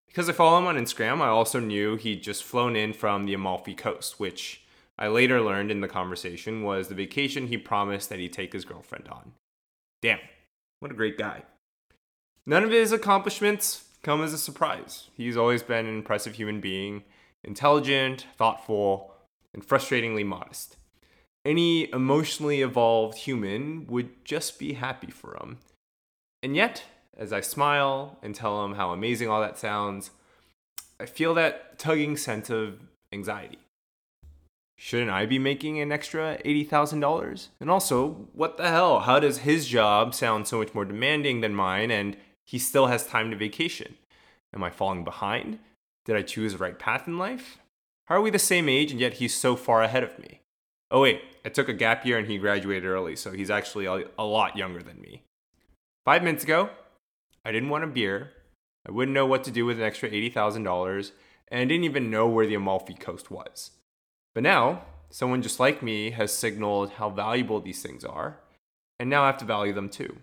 Because 0.06 0.28
I 0.28 0.32
follow 0.32 0.58
him 0.58 0.66
on 0.68 0.76
Instagram, 0.76 1.20
I 1.20 1.26
also 1.26 1.58
knew 1.58 1.96
he'd 1.96 2.22
just 2.22 2.44
flown 2.44 2.76
in 2.76 2.92
from 2.92 3.26
the 3.26 3.34
Amalfi 3.34 3.74
Coast, 3.74 4.20
which 4.20 4.62
I 4.96 5.08
later 5.08 5.40
learned 5.42 5.72
in 5.72 5.80
the 5.80 5.88
conversation 5.88 6.62
was 6.62 6.86
the 6.86 6.94
vacation 6.94 7.48
he 7.48 7.58
promised 7.58 8.10
that 8.10 8.20
he'd 8.20 8.32
take 8.32 8.52
his 8.52 8.64
girlfriend 8.64 9.08
on. 9.08 9.32
Damn, 10.02 10.20
what 10.78 10.92
a 10.92 10.94
great 10.94 11.18
guy. 11.18 11.42
None 12.46 12.62
of 12.62 12.70
his 12.70 12.92
accomplishments 12.92 13.88
come 14.04 14.22
as 14.22 14.32
a 14.32 14.38
surprise. 14.38 15.08
He's 15.16 15.36
always 15.36 15.62
been 15.62 15.86
an 15.86 15.96
impressive 15.96 16.34
human 16.34 16.60
being, 16.60 17.02
intelligent, 17.42 18.26
thoughtful, 18.36 19.14
and 19.52 19.66
frustratingly 19.66 20.24
modest. 20.24 20.76
Any 21.44 21.90
emotionally 21.92 22.62
evolved 22.62 23.18
human 23.18 23.86
would 23.88 24.24
just 24.24 24.58
be 24.58 24.74
happy 24.74 25.10
for 25.10 25.36
him. 25.36 25.58
And 26.42 26.54
yet, 26.54 26.84
as 27.16 27.32
I 27.32 27.40
smile 27.40 28.18
and 28.22 28.34
tell 28.34 28.64
him 28.64 28.74
how 28.74 28.90
amazing 28.90 29.28
all 29.28 29.40
that 29.40 29.58
sounds, 29.58 30.10
I 31.00 31.06
feel 31.06 31.34
that 31.34 31.78
tugging 31.78 32.16
sense 32.16 32.50
of 32.50 32.78
anxiety. 33.12 33.58
Shouldn't 34.76 35.10
I 35.10 35.24
be 35.24 35.38
making 35.38 35.80
an 35.80 35.92
extra 35.92 36.38
$80,000? 36.44 37.48
And 37.60 37.70
also, 37.70 38.28
what 38.32 38.56
the 38.56 38.68
hell? 38.68 39.00
How 39.00 39.20
does 39.20 39.38
his 39.38 39.66
job 39.66 40.14
sound 40.14 40.46
so 40.46 40.58
much 40.58 40.74
more 40.74 40.84
demanding 40.84 41.40
than 41.40 41.54
mine 41.54 41.90
and 41.90 42.16
he 42.44 42.58
still 42.58 42.86
has 42.86 43.06
time 43.06 43.30
to 43.30 43.36
vacation? 43.36 43.96
Am 44.54 44.62
I 44.62 44.70
falling 44.70 45.04
behind? 45.04 45.58
Did 46.04 46.16
I 46.16 46.22
choose 46.22 46.52
the 46.52 46.58
right 46.58 46.78
path 46.78 47.08
in 47.08 47.18
life? 47.18 47.58
How 48.06 48.16
are 48.16 48.20
we 48.20 48.30
the 48.30 48.38
same 48.38 48.68
age 48.68 48.90
and 48.90 49.00
yet 49.00 49.14
he's 49.14 49.34
so 49.34 49.56
far 49.56 49.82
ahead 49.82 50.04
of 50.04 50.18
me? 50.18 50.40
Oh, 50.90 51.00
wait, 51.00 51.22
I 51.44 51.48
took 51.48 51.68
a 51.68 51.72
gap 51.72 52.04
year 52.04 52.18
and 52.18 52.28
he 52.28 52.38
graduated 52.38 52.84
early, 52.84 53.16
so 53.16 53.32
he's 53.32 53.50
actually 53.50 53.86
a, 53.86 54.22
lot 54.22 54.56
younger 54.56 54.82
than 54.82 55.00
me. 55.00 55.22
Five 56.04 56.22
minutes 56.22 56.44
ago, 56.44 56.70
I 57.44 57.52
didn't 57.52 57.70
want 57.70 57.84
a 57.84 57.88
beer. 57.88 58.30
I 58.86 58.92
wouldn't 58.92 59.14
know 59.14 59.26
what 59.26 59.44
to 59.44 59.50
do 59.50 59.64
with 59.64 59.78
an 59.78 59.84
extra 59.84 60.10
$80,000, 60.10 61.10
and 61.48 61.60
I 61.60 61.64
didn't 61.64 61.84
even 61.84 62.10
know 62.10 62.28
where 62.28 62.46
the 62.46 62.54
Amalfi 62.54 62.94
Coast 62.94 63.30
was. 63.30 63.70
But 64.34 64.42
now, 64.42 64.82
someone 65.10 65.42
just 65.42 65.58
like 65.58 65.82
me 65.82 66.10
has 66.10 66.32
signaled 66.32 66.90
how 66.90 67.08
valuable 67.08 67.60
these 67.60 67.82
things 67.82 68.04
are, 68.04 68.38
and 69.00 69.08
now 69.08 69.22
I 69.22 69.26
have 69.26 69.38
to 69.38 69.44
value 69.44 69.72
them 69.72 69.88
too. 69.88 70.18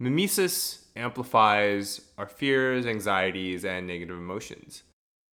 Mimesis 0.00 0.84
amplifies 0.94 2.02
our 2.18 2.26
fears, 2.26 2.86
anxieties, 2.86 3.64
and 3.64 3.86
negative 3.86 4.16
emotions. 4.16 4.82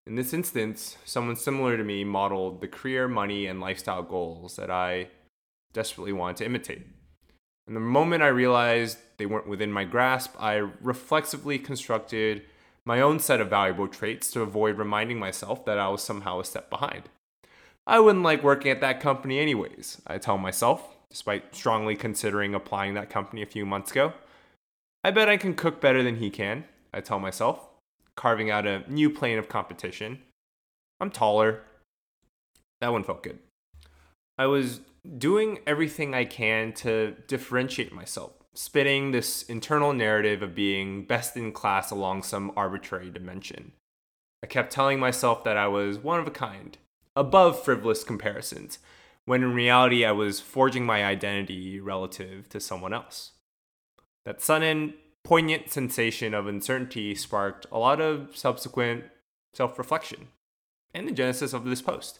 In 0.06 0.16
this 0.16 0.34
instance, 0.34 0.98
someone 1.06 1.36
similar 1.36 1.78
to 1.78 1.84
me 1.84 2.04
modeled 2.04 2.62
the 2.62 2.68
career, 2.68 3.08
money, 3.08 3.48
and 3.48 3.60
lifestyle 3.60 4.04
goals 4.04 4.56
that 4.56 4.70
I 4.70 5.08
desperately 5.74 6.14
wanted 6.14 6.38
to 6.38 6.46
imitate. 6.46 6.86
And 7.68 7.76
the 7.76 7.82
moment 7.82 8.24
I 8.24 8.28
realized 8.28 8.98
they 9.18 9.26
weren't 9.26 9.48
within 9.48 9.72
my 9.72 9.84
grasp, 9.84 10.34
I 10.40 10.56
reflexively 10.82 11.58
constructed 11.60 12.44
my 12.84 13.00
own 13.00 13.20
set 13.20 13.42
of 13.42 13.50
valuable 13.50 13.88
traits 13.88 14.32
to 14.32 14.42
avoid 14.42 14.78
reminding 14.78 15.20
myself 15.20 15.66
that 15.66 15.78
I 15.78 15.88
was 15.90 16.04
somehow 16.04 16.40
a 16.40 16.46
step 16.46 16.70
behind. 16.70 17.04
I 17.86 18.00
wouldn't 18.00 18.24
like 18.24 18.44
working 18.44 18.72
at 18.72 18.82
that 18.82 19.00
company 19.00 19.40
anyways, 19.40 20.02
I 20.08 20.18
tell 20.18 20.38
myself, 20.38 20.96
despite 21.10 21.56
strongly 21.56 21.96
considering 21.96 22.56
applying 22.56 22.96
that 22.96 23.10
company 23.10 23.42
a 23.42 23.48
few 23.48 23.66
months 23.66 23.92
ago. 23.92 24.14
I 25.04 25.12
bet 25.12 25.30
I 25.30 25.38
can 25.38 25.56
cook 25.56 25.82
better 25.82 26.04
than 26.04 26.18
he 26.18 26.30
can, 26.30 26.66
I 26.94 27.02
tell 27.02 27.20
myself, 27.20 27.68
carving 28.16 28.52
out 28.52 28.68
a 28.68 28.84
new 28.92 29.10
plane 29.10 29.40
of 29.40 29.50
competition. 29.50 30.20
I'm 31.00 31.10
taller. 31.10 31.62
That 32.82 32.92
one 32.92 33.04
felt 33.04 33.24
good. 33.24 33.40
I 34.38 34.46
was 34.46 34.82
doing 35.18 35.60
everything 35.66 36.14
I 36.14 36.26
can 36.26 36.74
to 36.74 37.16
differentiate 37.28 37.92
myself, 37.92 38.34
spinning 38.54 39.12
this 39.12 39.44
internal 39.44 39.94
narrative 39.94 40.44
of 40.44 40.54
being 40.54 41.06
best 41.06 41.36
in 41.36 41.52
class 41.52 41.90
along 41.90 42.24
some 42.24 42.52
arbitrary 42.56 43.10
dimension. 43.10 43.72
I 44.44 44.48
kept 44.48 44.72
telling 44.72 45.00
myself 45.00 45.44
that 45.44 45.58
I 45.58 45.68
was 45.68 45.98
one 45.98 46.20
of 46.20 46.28
a 46.28 46.32
kind, 46.32 46.78
above 47.16 47.64
frivolous 47.64 48.04
comparisons, 48.04 48.78
when 49.26 49.44
in 49.44 49.54
reality 49.54 50.06
I 50.06 50.12
was 50.12 50.40
forging 50.40 50.86
my 50.86 51.04
identity 51.04 51.80
relative 51.80 52.50
to 52.50 52.60
someone 52.60 52.94
else. 52.94 53.32
That 54.26 54.42
sudden, 54.42 54.94
poignant 55.24 55.70
sensation 55.70 56.34
of 56.34 56.48
uncertainty 56.48 57.16
sparked 57.16 57.66
a 57.72 57.80
lot 57.80 58.02
of 58.02 58.36
subsequent 58.36 59.06
self 59.54 59.78
reflection 59.78 60.28
and 60.94 61.08
the 61.08 61.12
genesis 61.12 61.54
of 61.54 61.66
this 61.66 61.82
post. 61.82 62.20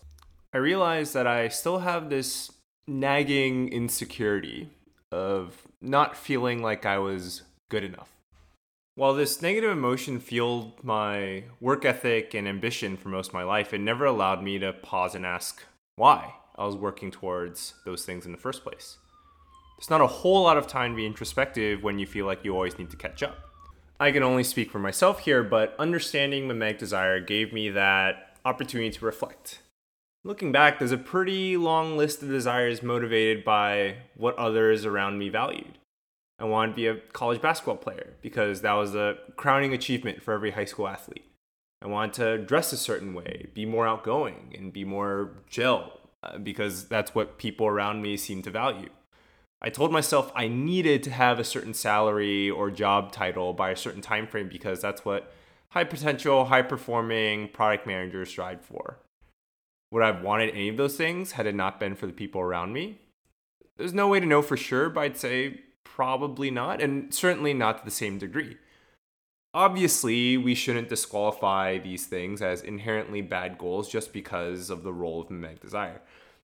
I 0.54 0.58
realized 0.58 1.14
that 1.14 1.28
I 1.28 1.48
still 1.48 1.80
have 1.80 2.10
this 2.10 2.52
nagging 2.88 3.72
insecurity 3.72 4.70
of 5.12 5.68
not 5.82 6.16
feeling 6.16 6.62
like 6.62 6.86
I 6.86 6.98
was 6.98 7.44
good 7.70 7.84
enough. 7.84 8.10
While 8.96 9.14
this 9.14 9.42
negative 9.42 9.72
emotion 9.72 10.20
fueled 10.20 10.84
my 10.84 11.46
work 11.60 11.86
ethic 11.86 12.34
and 12.34 12.48
ambition 12.48 12.98
for 12.98 13.10
most 13.10 13.30
of 13.30 13.34
my 13.34 13.44
life, 13.44 13.74
it 13.74 13.80
never 13.80 14.06
allowed 14.06 14.44
me 14.44 14.60
to 14.60 14.74
pause 14.74 15.16
and 15.16 15.26
ask 15.26 15.64
why 15.96 16.34
I 16.58 16.66
was 16.66 16.76
working 16.76 17.12
towards 17.12 17.76
those 17.86 18.06
things 18.06 18.26
in 18.26 18.32
the 18.32 18.38
first 18.38 18.64
place. 18.64 18.98
There's 19.82 19.90
not 19.90 20.02
a 20.02 20.06
whole 20.06 20.44
lot 20.44 20.58
of 20.60 20.68
time 20.68 20.92
to 20.92 20.96
be 20.96 21.08
introspective 21.08 21.82
when 21.82 21.98
you 21.98 22.06
feel 22.06 22.28
like 22.28 22.46
you 22.46 22.54
always 22.54 22.78
need 22.78 22.92
to 22.92 22.98
catch 22.98 23.24
up. 23.24 23.50
I 24.00 24.12
can 24.12 24.22
only 24.22 24.44
speak 24.44 24.70
for 24.70 24.78
myself 24.78 25.22
here, 25.22 25.44
but 25.44 25.76
understanding 25.80 26.48
mimetic 26.48 26.78
desire 26.78 27.20
gave 27.20 27.52
me 27.52 27.68
that 27.70 28.38
opportunity 28.46 28.92
to 28.92 29.04
reflect. 29.04 29.64
Looking 30.24 30.52
back, 30.52 30.78
there's 30.78 30.92
a 30.92 31.00
pretty 31.00 31.58
long 31.58 31.98
list 31.98 32.22
of 32.22 32.30
desires 32.30 32.84
motivated 32.84 33.44
by 33.44 33.96
what 34.16 34.38
others 34.38 34.86
around 34.86 35.18
me 35.18 35.30
valued. 35.30 35.80
I 36.38 36.44
wanted 36.44 36.74
to 36.74 36.76
be 36.76 36.86
a 36.86 36.98
college 36.98 37.42
basketball 37.42 37.78
player 37.78 38.14
because 38.22 38.62
that 38.62 38.74
was 38.74 38.94
a 38.94 39.18
crowning 39.36 39.74
achievement 39.74 40.22
for 40.22 40.36
every 40.36 40.52
high 40.52 40.66
school 40.66 40.88
athlete. 40.88 41.26
I 41.82 41.88
wanted 41.88 42.14
to 42.14 42.38
dress 42.38 42.72
a 42.72 42.78
certain 42.78 43.16
way, 43.16 43.48
be 43.56 43.66
more 43.66 43.88
outgoing, 43.88 44.54
and 44.56 44.72
be 44.72 44.86
more 44.86 45.32
gel 45.50 46.02
uh, 46.22 46.38
because 46.38 46.88
that's 46.88 47.16
what 47.16 47.40
people 47.40 47.66
around 47.66 48.04
me 48.04 48.16
seem 48.16 48.44
to 48.44 48.52
value. 48.52 48.90
I 49.62 49.70
told 49.70 49.92
myself 49.92 50.32
I 50.36 50.48
needed 50.48 51.04
to 51.04 51.12
have 51.12 51.40
a 51.40 51.44
certain 51.44 51.74
salary 51.74 52.50
or 52.50 52.72
job 52.72 53.12
title 53.12 53.54
by 53.54 53.70
a 53.70 53.76
certain 53.76 54.02
time 54.02 54.28
frame 54.28 54.50
because 54.50 54.82
that's 54.82 55.06
what 55.06 55.32
high 55.70 55.84
potential, 55.84 56.46
high 56.46 56.64
performing 56.64 57.50
product 57.50 57.86
managers 57.86 58.30
strive 58.30 58.62
for. 58.62 58.98
Would 59.92 60.04
I 60.04 60.08
have 60.08 60.24
wanted 60.24 60.52
any 60.52 60.70
of 60.70 60.78
those 60.78 60.96
things 60.96 61.34
had 61.34 61.46
it 61.46 61.56
not 61.56 61.80
been 61.80 61.96
for 61.96 62.08
the 62.08 62.14
people 62.14 62.42
around 62.42 62.74
me? 62.74 63.00
There's 63.78 63.94
no 63.94 64.08
way 64.08 64.20
to 64.20 64.26
know 64.26 64.42
for 64.42 64.58
sure, 64.58 64.90
but 64.90 65.02
I'd 65.02 65.18
say 65.18 65.62
Probably 65.84 66.50
not, 66.50 66.82
and 66.82 67.14
certainly 67.14 67.54
not 67.54 67.80
to 67.80 67.86
the 67.86 67.92
same 67.92 68.18
degree. 68.18 68.58
Obviously, 69.54 70.38
we 70.38 70.56
shouldn't 70.56 70.88
disqualify 70.88 71.78
these 71.80 72.06
things 72.06 72.42
as 72.42 72.62
inherently 72.62 73.22
bad 73.22 73.58
goals 73.58 73.90
just 73.90 74.14
because 74.14 74.70
of 74.70 74.84
the 74.84 74.94
role 74.94 75.22
of 75.22 75.30
mimetic 75.30 75.60
desire. 75.60 76.02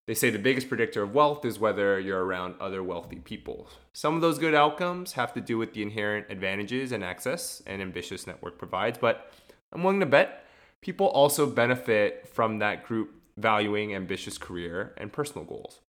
They 0.07 0.13
say 0.13 0.29
the 0.29 0.39
biggest 0.39 0.69
predictor 0.69 1.03
of 1.03 1.13
wealth 1.13 1.43
is 1.43 1.59
whether 1.59 1.99
you're 1.99 2.23
around 2.23 2.55
other 2.61 2.81
wealthy 2.81 3.17
people. 3.17 3.67
Some 3.93 4.15
of 4.15 4.21
those 4.21 4.39
good 4.39 4.55
outcomes 4.55 5.13
have 5.13 5.33
to 5.33 5.41
do 5.41 5.57
with 5.57 5.73
the 5.73 5.81
inherent 5.81 6.27
advantages 6.29 6.93
and 6.93 7.03
access 7.03 7.61
an 7.67 7.81
ambitious 7.81 8.25
network 8.25 8.57
provides, 8.57 8.97
but 8.97 9.31
I'm 9.73 9.83
willing 9.83 9.99
to 9.99 10.05
bet 10.05 10.45
people 10.81 11.07
also 11.07 11.45
benefit 11.45 12.29
from 12.31 12.59
that 12.59 12.85
group 12.85 13.15
valuing 13.35 13.93
ambitious 13.93 14.37
career 14.37 14.93
and 14.97 15.11
personal 15.11 15.45
goals. 15.45 15.81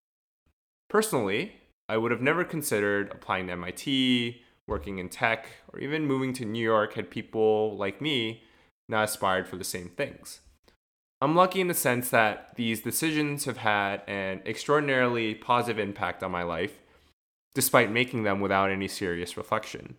Personally, 0.88 1.52
I 1.86 1.98
would 1.98 2.10
have 2.10 2.22
never 2.22 2.42
considered 2.42 3.12
applying 3.12 3.48
to 3.48 3.52
MIT, 3.52 4.40
working 4.66 4.98
in 4.98 5.10
tech, 5.10 5.46
or 5.72 5.78
even 5.78 6.06
moving 6.06 6.32
to 6.34 6.46
New 6.46 6.62
York 6.62 6.94
had 6.94 7.10
people 7.10 7.76
like 7.76 8.00
me 8.00 8.42
not 8.88 9.04
aspired 9.04 9.46
for 9.46 9.56
the 9.56 9.64
same 9.64 9.90
things. 9.90 10.40
I'm 11.20 11.34
lucky 11.34 11.62
in 11.62 11.68
the 11.68 11.74
sense 11.74 12.10
that 12.10 12.54
these 12.56 12.82
decisions 12.82 13.46
have 13.46 13.56
had 13.58 14.02
an 14.06 14.42
extraordinarily 14.44 15.34
positive 15.34 15.78
impact 15.78 16.22
on 16.22 16.30
my 16.30 16.42
life, 16.42 16.82
despite 17.54 17.90
making 17.90 18.24
them 18.24 18.40
without 18.40 18.70
any 18.70 18.86
serious 18.86 19.36
reflection. 19.36 19.96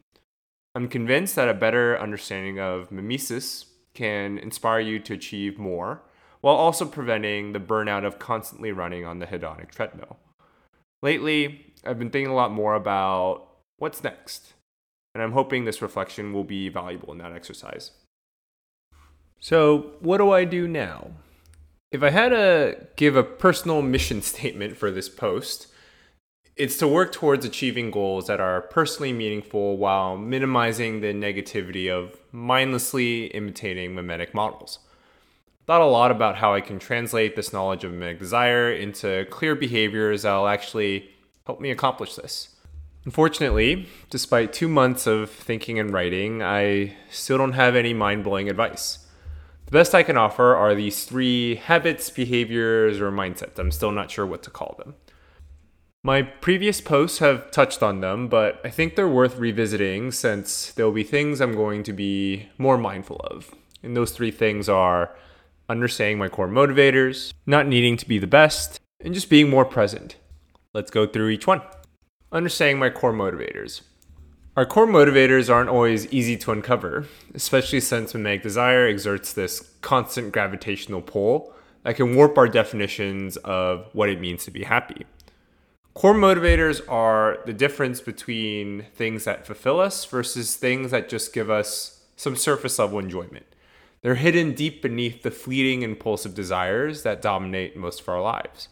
I'm 0.75 0.87
convinced 0.87 1.35
that 1.35 1.49
a 1.49 1.55
better 1.55 1.99
understanding 1.99 2.59
of 2.59 2.91
mimesis 2.91 3.65
can 3.95 4.37
inspire 4.37 4.79
you 4.79 4.99
to 4.99 5.13
achieve 5.15 5.57
more, 5.57 6.03
while 6.41 6.55
also 6.55 6.85
preventing 6.85 7.53
the 7.53 7.59
burnout 7.59 8.05
of 8.05 8.19
constantly 8.19 8.71
running 8.71 9.03
on 9.03 9.17
the 9.17 9.25
hedonic 9.25 9.71
treadmill. 9.71 10.17
Lately, 11.01 11.73
I've 11.83 11.97
been 11.97 12.11
thinking 12.11 12.31
a 12.31 12.35
lot 12.35 12.51
more 12.51 12.75
about 12.75 13.47
what's 13.77 14.03
next, 14.03 14.53
and 15.15 15.23
I'm 15.23 15.31
hoping 15.31 15.65
this 15.65 15.81
reflection 15.81 16.31
will 16.31 16.43
be 16.43 16.69
valuable 16.69 17.11
in 17.11 17.17
that 17.17 17.33
exercise. 17.33 17.89
So, 19.39 19.93
what 19.99 20.17
do 20.17 20.31
I 20.31 20.45
do 20.45 20.67
now? 20.67 21.11
If 21.91 22.03
I 22.03 22.09
had 22.09 22.29
to 22.29 22.87
give 22.95 23.15
a 23.15 23.23
personal 23.23 23.81
mission 23.81 24.21
statement 24.33 24.77
for 24.77 24.91
this 24.91 25.09
post, 25.09 25.67
it's 26.55 26.77
to 26.77 26.87
work 26.87 27.11
towards 27.11 27.45
achieving 27.45 27.91
goals 27.91 28.25
that 28.27 28.39
are 28.39 28.61
personally 28.61 29.13
meaningful 29.13 29.77
while 29.77 30.17
minimizing 30.17 31.01
the 31.01 31.13
negativity 31.13 31.89
of 31.89 32.19
mindlessly 32.31 33.27
imitating 33.27 33.93
mimetic 33.93 34.33
models. 34.33 34.79
Thought 35.67 35.81
a 35.81 35.85
lot 35.85 36.11
about 36.11 36.37
how 36.37 36.53
I 36.53 36.61
can 36.61 36.79
translate 36.79 37.35
this 37.35 37.53
knowledge 37.53 37.83
of 37.83 37.91
mimetic 37.91 38.19
desire 38.19 38.71
into 38.71 39.25
clear 39.29 39.53
behaviors 39.53 40.23
that'll 40.23 40.47
actually 40.47 41.09
help 41.45 41.61
me 41.61 41.69
accomplish 41.69 42.15
this. 42.15 42.55
Unfortunately, 43.05 43.87
despite 44.09 44.51
two 44.51 44.67
months 44.67 45.07
of 45.07 45.29
thinking 45.29 45.77
and 45.77 45.93
writing, 45.93 46.41
I 46.41 46.95
still 47.09 47.37
don't 47.37 47.53
have 47.53 47.75
any 47.75 47.93
mind 47.93 48.23
blowing 48.23 48.49
advice. 48.49 49.06
The 49.67 49.71
best 49.71 49.93
I 49.93 50.01
can 50.01 50.15
offer 50.15 50.55
are 50.55 50.73
these 50.73 51.03
three 51.03 51.55
habits, 51.55 52.09
behaviors, 52.09 53.01
or 53.01 53.11
mindsets. 53.11 53.59
I'm 53.59 53.71
still 53.71 53.91
not 53.91 54.09
sure 54.09 54.25
what 54.25 54.41
to 54.43 54.49
call 54.49 54.75
them. 54.77 54.95
My 56.05 56.21
previous 56.21 56.79
posts 56.79 57.19
have 57.19 57.51
touched 57.51 57.83
on 57.83 57.99
them, 57.99 58.29
but 58.29 58.61
I 58.63 58.69
think 58.69 58.95
they're 58.95 59.09
worth 59.09 59.35
revisiting 59.35 60.13
since 60.13 60.71
there'll 60.71 60.93
be 60.93 61.03
things 61.03 61.41
I'm 61.41 61.53
going 61.53 61.83
to 61.83 61.91
be 61.91 62.47
more 62.57 62.77
mindful 62.77 63.17
of. 63.25 63.53
And 63.83 63.93
those 63.93 64.11
three 64.11 64.31
things 64.31 64.69
are 64.69 65.13
understanding 65.67 66.17
my 66.17 66.29
core 66.29 66.47
motivators, 66.47 67.33
not 67.45 67.67
needing 67.67 67.97
to 67.97 68.07
be 68.07 68.19
the 68.19 68.25
best, 68.25 68.79
and 69.01 69.13
just 69.13 69.29
being 69.29 69.49
more 69.49 69.65
present. 69.65 70.15
Let's 70.73 70.91
go 70.91 71.05
through 71.05 71.27
each 71.27 71.45
one. 71.45 71.61
Understanding 72.31 72.79
my 72.79 72.89
core 72.89 73.11
motivators. 73.11 73.81
Our 74.57 74.65
core 74.65 74.87
motivators 74.87 75.53
aren't 75.53 75.69
always 75.69 76.07
easy 76.07 76.35
to 76.37 76.51
uncover, 76.51 77.05
especially 77.35 77.79
since 77.79 78.15
mimetic 78.15 78.41
desire 78.41 78.87
exerts 78.87 79.31
this 79.31 79.69
constant 79.81 80.33
gravitational 80.33 80.99
pull 81.03 81.53
that 81.83 81.95
can 81.95 82.15
warp 82.15 82.39
our 82.39 82.47
definitions 82.47 83.37
of 83.37 83.87
what 83.93 84.09
it 84.09 84.19
means 84.19 84.45
to 84.45 84.51
be 84.51 84.63
happy. 84.63 85.05
Core 85.93 86.15
motivators 86.15 86.81
are 86.89 87.37
the 87.45 87.53
difference 87.53 88.01
between 88.01 88.87
things 88.95 89.25
that 89.25 89.45
fulfill 89.45 89.79
us 89.79 90.03
versus 90.05 90.55
things 90.55 90.89
that 90.89 91.07
just 91.07 91.33
give 91.35 91.51
us 91.51 92.01
some 92.15 92.35
surface 92.35 92.79
level 92.79 92.97
enjoyment. 92.97 93.45
They're 94.01 94.15
hidden 94.15 94.53
deep 94.53 94.81
beneath 94.81 95.21
the 95.21 95.29
fleeting 95.29 95.83
impulsive 95.83 96.33
desires 96.33 97.03
that 97.03 97.21
dominate 97.21 97.77
most 97.77 98.01
of 98.01 98.09
our 98.09 98.23
lives 98.23 98.69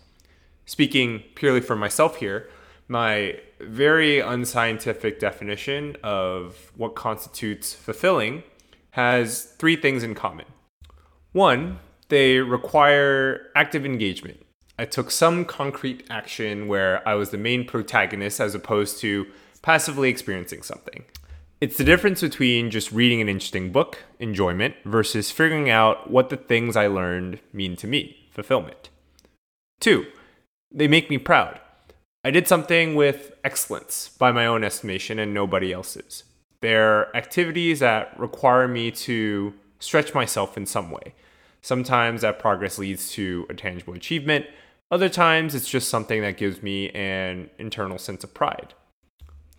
speaking 0.65 1.21
purely 1.36 1.62
for 1.62 1.76
myself 1.76 2.15
here, 2.17 2.50
my 2.88 3.39
very 3.60 4.19
unscientific 4.19 5.19
definition 5.19 5.98
of 6.04 6.71
what 6.76 6.95
constitutes 6.95 7.74
fulfilling 7.74 8.43
has 8.91 9.43
three 9.43 9.76
things 9.76 10.04
in 10.04 10.15
common. 10.15 10.45
One, 11.32 11.80
they 12.10 12.38
require 12.39 13.52
active 13.56 13.86
engagement. 13.86 14.45
I 14.78 14.86
took 14.86 15.10
some 15.10 15.45
concrete 15.45 16.06
action 16.10 16.67
where 16.67 17.08
I 17.08 17.15
was 17.15 17.30
the 17.30 17.38
main 17.38 17.65
protagonist 17.65 18.39
as 18.39 18.56
opposed 18.56 19.00
to 19.00 19.26
passively 19.62 20.10
experiencing 20.10 20.62
something. 20.62 21.06
It's 21.62 21.78
the 21.78 21.86
difference 21.86 22.21
between 22.21 22.69
just 22.69 22.91
reading 22.91 23.21
an 23.21 23.30
interesting 23.30 23.71
book, 23.71 24.04
enjoyment, 24.19 24.76
versus 24.84 25.32
figuring 25.32 25.69
out 25.69 26.12
what 26.12 26.30
the 26.30 26.38
things 26.38 26.76
I 26.76 26.88
learned 26.88 27.39
mean 27.54 27.76
to 27.78 27.88
me, 27.88 28.28
fulfillment. 28.32 28.89
Two, 29.80 30.06
they 30.71 30.88
make 30.88 31.10
me 31.10 31.17
proud. 31.17 31.60
I 32.25 32.31
did 32.31 32.47
something 32.47 32.95
with 32.95 33.33
excellence 33.43 34.09
by 34.17 34.31
my 34.31 34.47
own 34.47 34.63
estimation 34.63 35.19
and 35.19 35.31
nobody 35.31 35.71
else's. 35.71 36.23
They're 36.59 37.15
activities 37.15 37.81
that 37.81 38.19
require 38.19 38.67
me 38.67 38.89
to 38.89 39.53
stretch 39.77 40.15
myself 40.15 40.57
in 40.57 40.65
some 40.65 40.89
way. 40.89 41.13
Sometimes 41.61 42.21
that 42.23 42.39
progress 42.39 42.79
leads 42.79 43.11
to 43.11 43.45
a 43.47 43.53
tangible 43.53 43.93
achievement, 43.93 44.47
other 44.89 45.07
times 45.07 45.53
it's 45.53 45.69
just 45.69 45.88
something 45.88 46.23
that 46.23 46.35
gives 46.35 46.63
me 46.63 46.89
an 46.89 47.51
internal 47.59 47.99
sense 47.99 48.23
of 48.23 48.33
pride. 48.33 48.73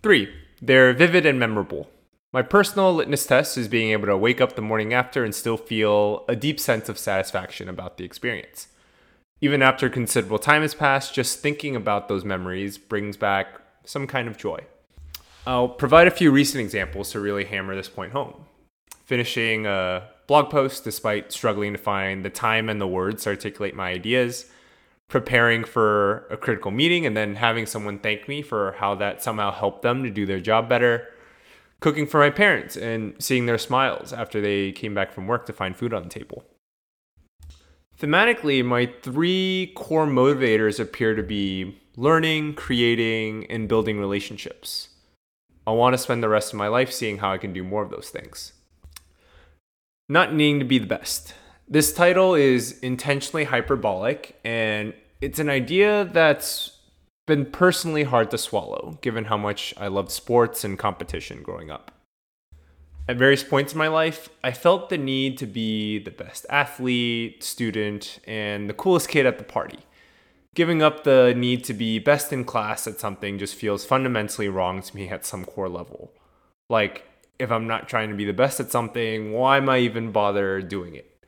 Three, 0.03 0.29
they're 0.61 0.93
vivid 0.93 1.25
and 1.25 1.39
memorable. 1.39 1.89
My 2.33 2.43
personal 2.43 2.93
litmus 2.93 3.27
test 3.27 3.57
is 3.57 3.69
being 3.69 3.93
able 3.93 4.09
to 4.09 4.17
wake 4.17 4.41
up 4.41 4.57
the 4.57 4.61
morning 4.61 4.93
after 4.93 5.23
and 5.23 5.33
still 5.33 5.57
feel 5.57 6.25
a 6.29 6.35
deep 6.35 6.59
sense 6.59 6.89
of 6.89 6.99
satisfaction 6.99 7.69
about 7.69 7.97
the 7.97 8.05
experience. 8.05 8.67
Even 9.41 9.61
after 9.61 9.91
considerable 9.91 10.39
time 10.39 10.63
has 10.63 10.75
passed, 10.75 11.15
just 11.15 11.41
thinking 11.41 11.77
about 11.77 12.09
those 12.09 12.25
memories 12.25 12.79
brings 12.79 13.17
back 13.17 13.61
some 13.85 14.07
kind 14.07 14.29
of 14.29 14.39
joy. 14.39 14.61
I'll 15.47 15.69
provide 15.69 16.09
a 16.09 16.11
few 16.11 16.31
recent 16.31 16.63
examples 16.63 17.13
to 17.13 17.21
really 17.21 17.45
hammer 17.45 17.77
this 17.77 17.89
point 17.89 18.13
home. 18.13 18.47
Finishing 19.05 19.67
a 19.67 20.09
blog 20.27 20.51
post 20.51 20.85
despite 20.85 21.33
struggling 21.33 21.73
to 21.73 21.79
find 21.79 22.25
the 22.25 22.31
time 22.31 22.69
and 22.69 22.81
the 22.81 22.87
words 22.87 23.25
to 23.25 23.31
articulate 23.31 23.77
my 23.77 23.91
ideas, 23.91 24.51
preparing 25.09 25.65
for 25.65 26.27
a 26.31 26.37
critical 26.37 26.71
meeting 26.71 27.07
and 27.07 27.17
then 27.17 27.37
having 27.37 27.67
someone 27.67 27.99
thank 27.99 28.27
me 28.27 28.43
for 28.43 28.73
how 28.79 28.95
that 28.95 29.23
somehow 29.23 29.53
helped 29.53 29.83
them 29.83 30.03
to 30.03 30.11
do 30.11 30.27
their 30.27 30.41
job 30.41 30.69
better, 30.69 31.07
cooking 31.81 32.07
for 32.07 32.19
my 32.19 32.31
parents 32.31 32.77
and 32.77 33.15
seeing 33.21 33.47
their 33.47 33.59
smiles 33.59 34.13
after 34.13 34.41
they 34.41 34.73
came 34.73 34.95
back 34.95 35.13
from 35.13 35.27
work 35.27 35.47
to 35.47 35.53
find 35.53 35.77
food 35.77 35.95
on 35.95 36.03
the 36.03 36.09
table. 36.09 36.45
Thematically, 37.99 38.63
my 38.63 38.93
three 39.01 39.73
core 39.75 40.07
motivators 40.07 40.79
appear 40.79 41.15
to 41.15 41.23
be 41.23 41.81
learning, 41.97 42.55
creating, 42.55 43.47
and 43.47 43.69
building 43.69 43.99
relationships. 43.99 44.91
I 45.67 45.71
want 45.71 45.95
to 45.95 45.99
spend 45.99 46.23
the 46.23 46.29
rest 46.29 46.53
of 46.53 46.59
my 46.59 46.69
life 46.69 46.93
seeing 46.93 47.19
how 47.19 47.33
I 47.33 47.39
can 47.39 47.55
do 47.55 47.65
more 47.65 47.83
of 47.83 47.91
those 47.91 48.11
things. 48.11 48.53
Not 50.09 50.35
needing 50.35 50.59
to 50.59 50.67
be 50.67 50.79
the 50.79 50.87
best. 50.87 51.35
This 51.67 51.93
title 51.93 52.35
is 52.35 52.79
intentionally 52.81 53.45
hyperbolic, 53.45 54.39
and 54.45 54.93
it's 55.23 55.39
an 55.39 55.49
idea 55.49 56.05
that's 56.05 56.79
been 57.27 57.47
personally 57.47 58.05
hard 58.05 58.31
to 58.31 58.39
swallow, 58.39 58.99
given 59.01 59.25
how 59.25 59.39
much 59.39 59.75
I 59.79 59.89
loved 59.89 60.11
sports 60.11 60.65
and 60.65 60.79
competition 60.79 61.43
growing 61.43 61.71
up. 61.71 61.96
At 63.09 63.19
various 63.19 63.45
points 63.45 63.73
in 63.73 63.79
my 63.79 63.87
life, 63.87 64.29
I 64.43 64.51
felt 64.51 64.89
the 64.89 64.99
need 64.99 65.39
to 65.39 65.47
be 65.47 66.01
the 66.01 66.11
best 66.11 66.45
athlete, 66.51 67.45
student, 67.45 68.19
and 68.27 68.69
the 68.69 68.75
coolest 68.75 69.09
kid 69.09 69.27
at 69.27 69.39
the 69.39 69.45
party. 69.45 69.79
Giving 70.57 70.83
up 70.83 71.05
the 71.05 71.33
need 71.37 71.63
to 71.65 71.75
be 71.75 72.01
best 72.01 72.33
in 72.33 72.45
class 72.45 72.89
at 72.89 72.99
something 72.99 73.39
just 73.39 73.55
feels 73.55 73.85
fundamentally 73.85 74.49
wrong 74.49 74.83
to 74.83 74.97
me 74.97 75.09
at 75.09 75.25
some 75.25 75.45
core 75.45 75.69
level. 75.69 76.13
Like, 76.69 77.05
if 77.39 77.53
I'm 77.53 77.69
not 77.69 77.89
trying 77.89 78.09
to 78.09 78.17
be 78.17 78.25
the 78.25 78.33
best 78.33 78.59
at 78.59 78.73
something, 78.73 79.33
why 79.33 79.59
am 79.59 79.69
I 79.69 79.79
even 79.79 80.11
bother 80.11 80.61
doing 80.61 80.97
it? 80.97 81.25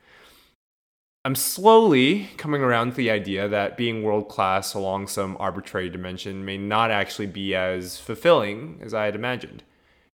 I'm 1.23 1.35
slowly 1.35 2.29
coming 2.35 2.61
around 2.61 2.91
to 2.91 2.95
the 2.97 3.11
idea 3.11 3.47
that 3.47 3.77
being 3.77 4.03
world 4.03 4.27
class 4.27 4.73
along 4.73 5.07
some 5.07 5.37
arbitrary 5.39 5.89
dimension 5.89 6.43
may 6.43 6.57
not 6.57 6.91
actually 6.91 7.27
be 7.27 7.55
as 7.55 7.97
fulfilling 7.97 8.79
as 8.81 8.93
I 8.93 9.05
had 9.05 9.15
imagined. 9.15 9.63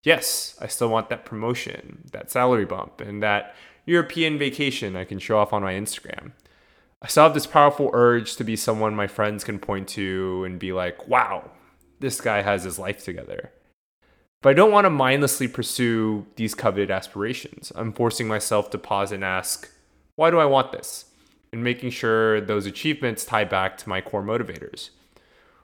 Yes, 0.06 0.56
I 0.62 0.68
still 0.68 0.90
want 0.90 1.10
that 1.10 1.26
promotion, 1.26 2.08
that 2.12 2.30
salary 2.30 2.64
bump, 2.64 3.02
and 3.02 3.24
that 3.24 3.56
European 3.88 4.38
vacation 4.38 4.96
I 4.96 5.04
can 5.04 5.18
show 5.18 5.40
off 5.40 5.52
on 5.52 5.64
my 5.64 5.74
Instagram. 5.74 6.32
I 7.02 7.08
still 7.08 7.24
have 7.24 7.34
this 7.34 7.48
powerful 7.48 7.90
urge 7.92 8.36
to 8.36 8.44
be 8.44 8.56
someone 8.56 8.96
my 8.96 9.08
friends 9.08 9.44
can 9.44 9.58
point 9.58 9.88
to 9.90 10.44
and 10.46 10.60
be 10.60 10.72
like, 10.72 11.08
wow, 11.08 11.50
this 12.00 12.22
guy 12.22 12.44
has 12.44 12.64
his 12.64 12.78
life 12.78 13.04
together. 13.04 13.52
But 14.44 14.50
I 14.50 14.54
don't 14.54 14.72
want 14.72 14.86
to 14.86 14.92
mindlessly 14.92 15.48
pursue 15.48 16.28
these 16.36 16.54
coveted 16.54 16.92
aspirations. 16.92 17.72
I'm 17.76 17.92
forcing 17.92 18.28
myself 18.28 18.70
to 18.72 18.78
pause 18.78 19.12
and 19.12 19.24
ask, 19.24 19.72
why 20.18 20.30
do 20.30 20.38
I 20.38 20.46
want 20.46 20.72
this? 20.72 21.06
And 21.52 21.64
making 21.64 21.90
sure 21.90 22.40
those 22.42 22.68
achievements 22.68 23.26
tie 23.26 23.44
back 23.44 23.76
to 23.80 23.90
my 23.90 24.02
core 24.02 24.24
motivators. 24.24 24.92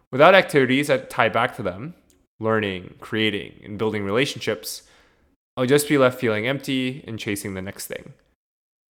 Without 0.10 0.34
activities 0.34 0.88
that 0.88 1.12
tie 1.12 1.30
back 1.30 1.56
to 1.58 1.64
them, 1.64 1.94
learning, 2.42 2.96
creating, 3.00 3.62
and 3.64 3.78
building 3.78 4.04
relationships, 4.04 4.84
I'll 5.56 5.66
just 5.66 5.88
be 5.88 5.98
left 5.98 6.20
feeling 6.20 6.48
empty 6.48 7.04
and 7.08 7.20
chasing 7.20 7.54
the 7.54 7.62
next 7.62 7.88
thing. 7.88 8.14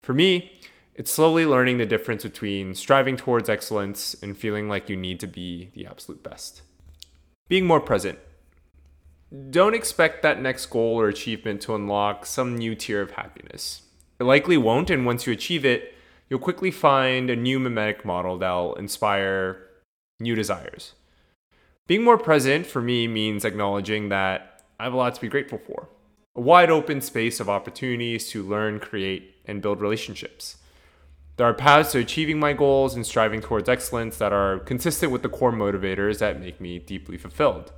For 0.03 0.13
me, 0.13 0.53
it's 0.95 1.11
slowly 1.11 1.45
learning 1.45 1.77
the 1.77 1.85
difference 1.85 2.23
between 2.23 2.75
striving 2.75 3.17
towards 3.17 3.49
excellence 3.49 4.15
and 4.21 4.37
feeling 4.37 4.69
like 4.69 4.89
you 4.89 4.95
need 4.95 5.19
to 5.19 5.27
be 5.27 5.71
the 5.73 5.85
absolute 5.85 6.23
best. 6.23 6.61
Being 7.47 7.65
more 7.65 7.81
present. 7.81 8.19
Don't 9.49 9.73
expect 9.73 10.23
that 10.23 10.41
next 10.41 10.65
goal 10.67 10.99
or 10.99 11.07
achievement 11.07 11.61
to 11.61 11.75
unlock 11.75 12.25
some 12.25 12.57
new 12.57 12.75
tier 12.75 13.01
of 13.01 13.11
happiness. 13.11 13.83
It 14.19 14.25
likely 14.25 14.57
won't, 14.57 14.89
and 14.89 15.05
once 15.05 15.25
you 15.25 15.33
achieve 15.33 15.65
it, 15.65 15.95
you'll 16.29 16.39
quickly 16.39 16.71
find 16.71 17.29
a 17.29 17.35
new 17.35 17.59
mimetic 17.59 18.05
model 18.05 18.37
that'll 18.37 18.75
inspire 18.75 19.67
new 20.19 20.35
desires. 20.35 20.93
Being 21.91 22.06
more 22.06 22.17
present 22.17 22.65
for 22.65 22.82
me 22.82 23.06
means 23.06 23.43
acknowledging 23.43 24.08
that 24.08 24.63
I 24.80 24.86
have 24.86 24.93
a 24.93 24.95
lot 24.95 25.13
to 25.13 25.19
be 25.19 25.27
grateful 25.27 25.58
for. 25.58 25.89
A 26.38 26.39
wide 26.39 26.69
open 26.69 27.01
space 27.01 27.41
of 27.41 27.49
opportunities 27.49 28.30
to 28.30 28.43
learn, 28.43 28.80
create, 28.80 29.36
and 29.43 29.62
build 29.62 29.82
relationships. 29.82 30.56
There 31.36 31.45
are 31.45 31.54
paths 31.54 31.91
to 31.91 31.99
achieving 31.99 32.39
my 32.39 32.54
goals 32.54 32.95
and 32.95 33.06
striving 33.06 33.41
towards 33.41 33.67
excellence 33.67 34.15
that 34.19 34.32
are 34.32 34.60
consistent 34.60 35.12
with 35.12 35.21
the 35.21 35.27
core 35.27 35.51
motivators 35.51 36.19
that 36.19 36.39
make 36.39 36.62
me 36.62 36.80
deeply 36.80 37.17
fulfilled. 37.17 37.73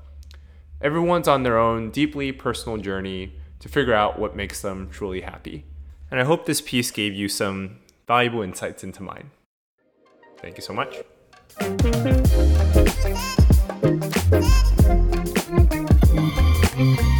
Everyone's 0.80 1.28
on 1.28 1.41
their 1.41 1.58
own 1.58 1.89
deeply 1.89 2.32
personal 2.32 2.78
journey 2.78 3.39
to 3.62 3.67
figure 3.67 3.95
out 3.95 4.19
what 4.19 4.36
makes 4.36 4.62
them 4.62 4.91
truly 4.91 5.21
happy. 5.21 5.65
And 6.12 6.19
I 6.19 6.23
hope 6.23 6.45
this 6.45 6.62
piece 6.62 6.91
gave 6.91 7.15
you 7.15 7.28
some 7.28 7.80
valuable 8.06 8.43
insights 8.43 8.84
into 8.84 9.02
mine. 9.02 9.32
Thank 10.38 10.58
you 10.58 10.62
so 10.62 10.73
much. 10.73 11.02
Thank 14.34 14.50
you. 17.00 17.12